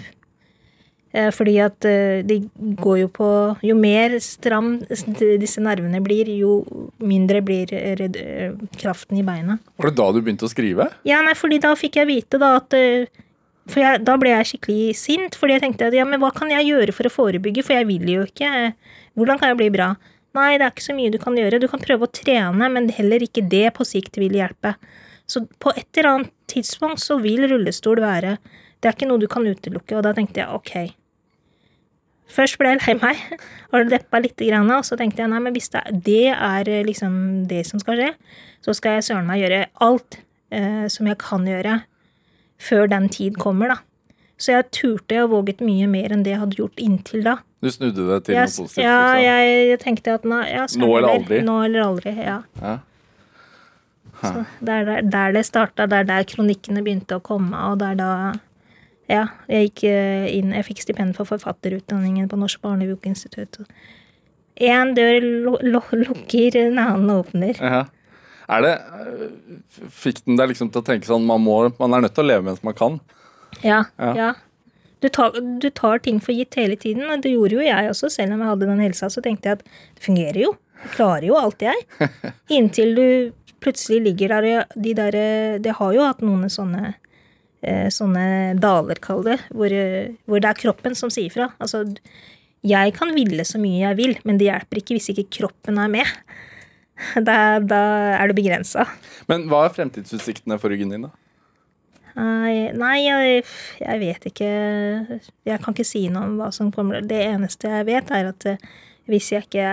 [1.11, 2.37] Eh, Fordi at eh, de
[2.79, 3.29] går jo på
[3.67, 6.61] Jo mer stram disse nervene blir, jo
[7.03, 9.57] mindre blir eh, kraften i beina.
[9.75, 10.87] Var det da du begynte å skrive?
[11.07, 12.77] Ja, nei, fordi da fikk jeg vite da at
[13.71, 16.49] For jeg, da ble jeg skikkelig sint, fordi jeg tenkte at ja, men hva kan
[16.49, 18.71] jeg gjøre for å forebygge, for jeg vil jo ikke.
[19.19, 19.91] Hvordan kan jeg bli bra?
[20.33, 21.59] Nei, det er ikke så mye du kan gjøre.
[21.61, 24.73] Du kan prøve å trene, men heller ikke det på sikt vil hjelpe.
[25.29, 28.37] Så på et eller annet tidspunkt så vil rullestol være
[28.81, 30.73] Det er ikke noe du kan utelukke, og da tenkte jeg ok.
[32.31, 33.21] Først ble jeg lei meg
[33.75, 36.83] og deppa litt, og så tenkte jeg nei, men hvis det, er- det er eh,
[36.87, 38.11] liksom det som skal skje,
[38.63, 40.19] så skal jeg søren meg gjøre alt
[40.51, 41.81] eh, som jeg kan gjøre
[42.61, 43.79] før den tid kommer, da.
[44.41, 47.35] Så jeg turte og våget mye mer enn det jeg hadde gjort inntil da.
[47.61, 48.83] Du snudde det til Jeg, noe positivt?
[48.85, 49.25] ja, liksom.
[49.25, 51.41] jeg, jeg tenkte at nå, ja, Nå eller aldri?
[51.45, 52.39] Nå eller aldri, ja.
[52.61, 52.77] Ja.
[54.21, 57.79] Så det er der, der det starta, det er der kronikkene begynte å komme, og
[57.81, 58.09] det er da
[59.11, 63.59] ja, jeg gikk eh, inn Jeg fikk stipend for forfatterutdanningen på Norsk barnebokinstitutt.
[64.61, 67.57] Én dør lu lu lukker, en annen åpner.
[67.59, 67.85] Ja.
[68.51, 68.75] Er det
[69.95, 72.29] Fikk den deg liksom til å tenke sånn man, må, man er nødt til å
[72.29, 72.99] leve mens man kan?
[73.63, 73.83] Ja.
[73.99, 74.13] Ja.
[74.17, 74.31] ja.
[75.01, 78.11] Du, tar, du tar ting for gitt hele tiden, og det gjorde jo jeg også.
[78.13, 80.51] Selv om jeg hadde den helsa, så tenkte jeg at det fungerer jo.
[80.81, 82.11] Jeg klarer jo alt, jeg.
[82.57, 83.07] Inntil du
[83.61, 85.15] plutselig ligger der og de der
[85.61, 86.95] Det har jo hatt noen sånne
[87.93, 91.51] sånne daler, kall det, hvor, eh, hvor det er kroppen som sier fra.
[91.61, 91.83] Altså,
[92.65, 95.91] jeg kan ville så mye jeg vil, men det hjelper ikke hvis ikke kroppen er
[95.99, 96.15] med.
[97.17, 97.77] Da, da
[98.13, 98.83] er det begrensa.
[99.25, 101.09] Men hva er fremtidsutsiktene for ryggen din, da?
[102.13, 103.39] Nei, nei jeg,
[103.79, 104.49] jeg vet ikke
[105.47, 107.01] Jeg kan ikke si noe om hva som kommer.
[107.01, 108.69] Det eneste jeg vet, er at eh,
[109.09, 109.71] hvis jeg ikke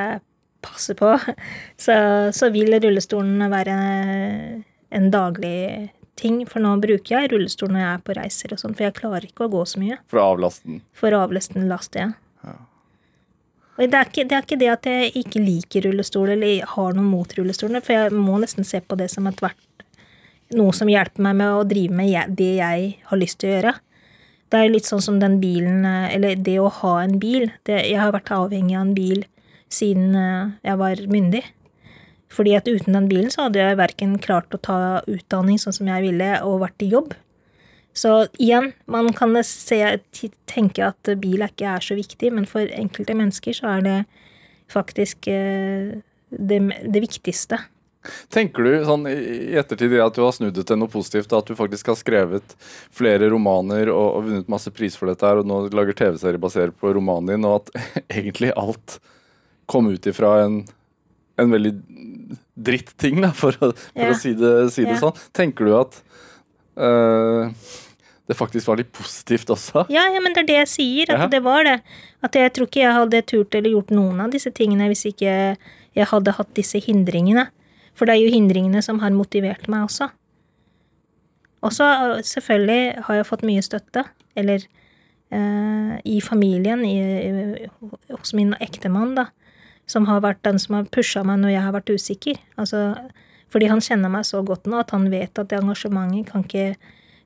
[0.64, 1.12] passer på,
[1.84, 1.98] så,
[2.32, 3.76] så vil rullestolen være
[4.88, 6.40] en daglig ting.
[6.48, 9.28] For nå bruker jeg rullestol når jeg er på reiser og sånn, for jeg klarer
[9.28, 10.00] ikke å gå så mye.
[10.10, 10.82] For å avlaste den?
[10.96, 12.12] For å avlaste den last, ja.
[13.78, 16.96] Og det er, ikke, det er ikke det at jeg ikke liker rullestol eller har
[16.96, 19.84] noe mot rullestolene, for jeg må nesten se på det som et verdt
[20.56, 23.74] noe som hjelper meg med å drive med det jeg har lyst til å gjøre.
[24.48, 27.50] Det er litt sånn som den bilen, eh, eller det å ha en bil.
[27.68, 29.24] Det, jeg har vært avhengig av en bil
[29.68, 31.44] siden eh, jeg var myndig.
[32.32, 35.88] Fordi at uten den bilen så hadde jeg verken klart å ta utdanning sånn som
[35.88, 37.14] jeg ville, og vært i jobb.
[37.96, 39.80] Så igjen, man kan se,
[40.46, 43.96] tenke at bil ikke er så viktig, men for enkelte mennesker så er det
[44.70, 45.96] faktisk eh,
[46.28, 47.58] det, det viktigste.
[48.32, 51.56] Tenker du sånn i ettertid at du har snudd det til noe positivt, at du
[51.58, 52.54] faktisk har skrevet
[52.94, 56.76] flere romaner og, og vunnet masse pris for dette her, og nå lager TV-serie basert
[56.78, 57.88] på romanen din, og at
[58.20, 59.00] egentlig alt
[59.68, 60.62] kom ut ifra en,
[61.40, 61.74] en veldig
[62.58, 64.10] dritt ting, da, for å, for Ja.
[64.12, 65.02] å si det, si det Ja.
[65.04, 65.18] sånn.
[65.36, 66.00] Tenker du at
[66.78, 67.50] uh,
[68.28, 69.86] det faktisk var litt positivt også?
[69.88, 71.78] Ja, ja, men det er det jeg sier, at det var det.
[72.22, 75.56] At jeg tror ikke jeg hadde turt eller gjort noen av disse tingene hvis ikke
[75.96, 77.48] jeg hadde hatt disse hindringene.
[77.96, 80.10] For det er jo hindringene som har motivert meg også.
[81.66, 81.86] Og så
[82.22, 84.04] selvfølgelig har jeg fått mye støtte,
[84.38, 84.62] eller
[85.34, 87.70] eh, i familien, i, i,
[88.12, 89.24] hos min ektemann, da,
[89.88, 92.38] som har vært den som har pusha meg når jeg har vært usikker.
[92.60, 92.84] Altså,
[93.52, 96.70] fordi han kjenner meg så godt nå at han vet at det engasjementet kan ikke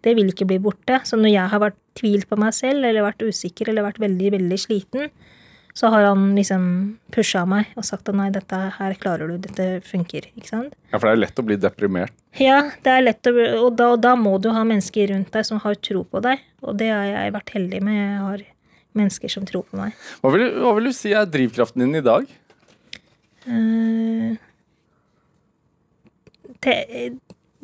[0.02, 0.98] det vil ikke bli borte.
[1.06, 4.32] Så når jeg har vært tvilt på meg selv, eller vært usikker, eller vært veldig,
[4.34, 5.12] veldig sliten,
[5.74, 6.64] så har han liksom
[7.14, 10.74] pusha meg og sagt at nei, dette her klarer du, dette funker, ikke sant.
[10.90, 12.16] Ja, for det er lett å bli deprimert.
[12.40, 13.32] Ja, det er lett å
[13.62, 16.42] Og da, og da må du ha mennesker rundt deg som har tro på deg,
[16.60, 17.96] og det har jeg vært heldig med.
[18.02, 18.44] Jeg har
[18.98, 19.96] mennesker som tror på meg.
[20.20, 22.28] Hva vil, hva vil du si er drivkraften din i dag?
[23.46, 24.36] Eh,
[26.62, 26.76] te,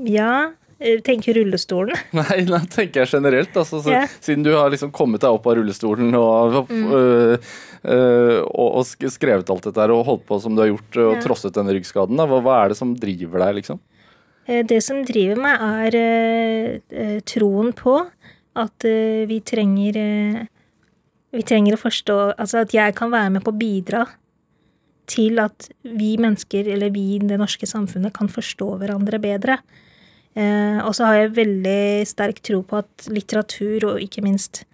[0.08, 0.32] ja
[0.78, 1.96] tenk Tenker rullestolen.
[2.14, 3.56] Nei, nei, tenker jeg generelt.
[3.58, 4.12] Altså, så, yeah.
[4.22, 7.48] Siden du har liksom kommet deg opp av rullestolen og, øh,
[7.82, 11.16] øh, og, og skrevet alt dette her og holdt på som du har gjort og
[11.16, 11.22] Ja.
[11.24, 13.82] trosset denne ryggskaden, hva, hva er det som driver deg, liksom?
[14.46, 17.98] Eh, Det som driver meg, er eh, eh, troen på
[18.58, 20.46] at eh, vi trenger eh,
[21.34, 24.06] Vi trenger å forstå Altså at jeg kan være med på å bidra
[25.08, 29.58] til at vi mennesker, eller vi i det norske samfunnet, kan forstå hverandre bedre.
[30.38, 34.64] Eh, og så har jeg veldig sterk tro på at litteratur, og ikke minst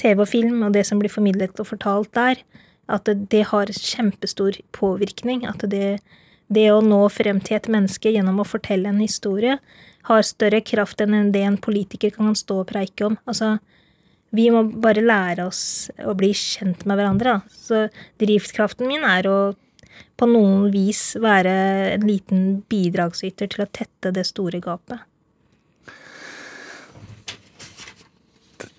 [0.00, 2.42] TV og film, og det som blir formidlet og fortalt der,
[2.90, 5.46] at det, har kjempestor påvirkning.
[5.48, 6.00] At det,
[6.52, 9.58] det å nå frem til et menneske gjennom å fortelle en historie,
[10.04, 13.16] har større kraft enn det en politiker kan stå og preike om.
[13.24, 13.56] Altså,
[14.34, 15.62] vi må bare lære oss
[16.04, 17.38] å bli kjent med hverandre.
[17.38, 17.54] Da.
[17.54, 17.86] Så
[18.20, 19.38] drivkraften min er å
[20.16, 21.54] på noen vis være
[21.96, 25.02] en liten bidragsyter til å tette det store gapet.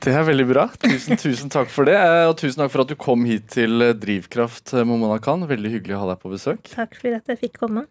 [0.05, 0.67] Det er veldig bra.
[0.81, 1.95] Tusen, tusen takk for det.
[1.97, 5.47] eh, Og tusen takk for at du kom hit til Drivkraft, eh, Momona Khan.
[5.49, 6.61] Veldig hyggelig å ha deg på besøk.
[6.69, 7.87] Takk for at jeg fikk komme.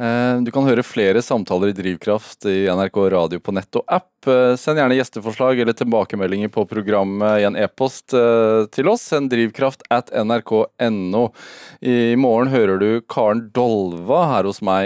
[0.00, 4.08] Eh, Du kan høre flere samtaler i Drivkraft i NRK Radio på nett og app.
[4.26, 9.04] Eh, Send gjerne gjesteforslag eller tilbakemeldinger på programmet i en e-post eh, til oss.
[9.12, 11.24] Send drivkraft at nrk.no.
[11.84, 14.78] I morgen hører du Karen Dolva her hos meg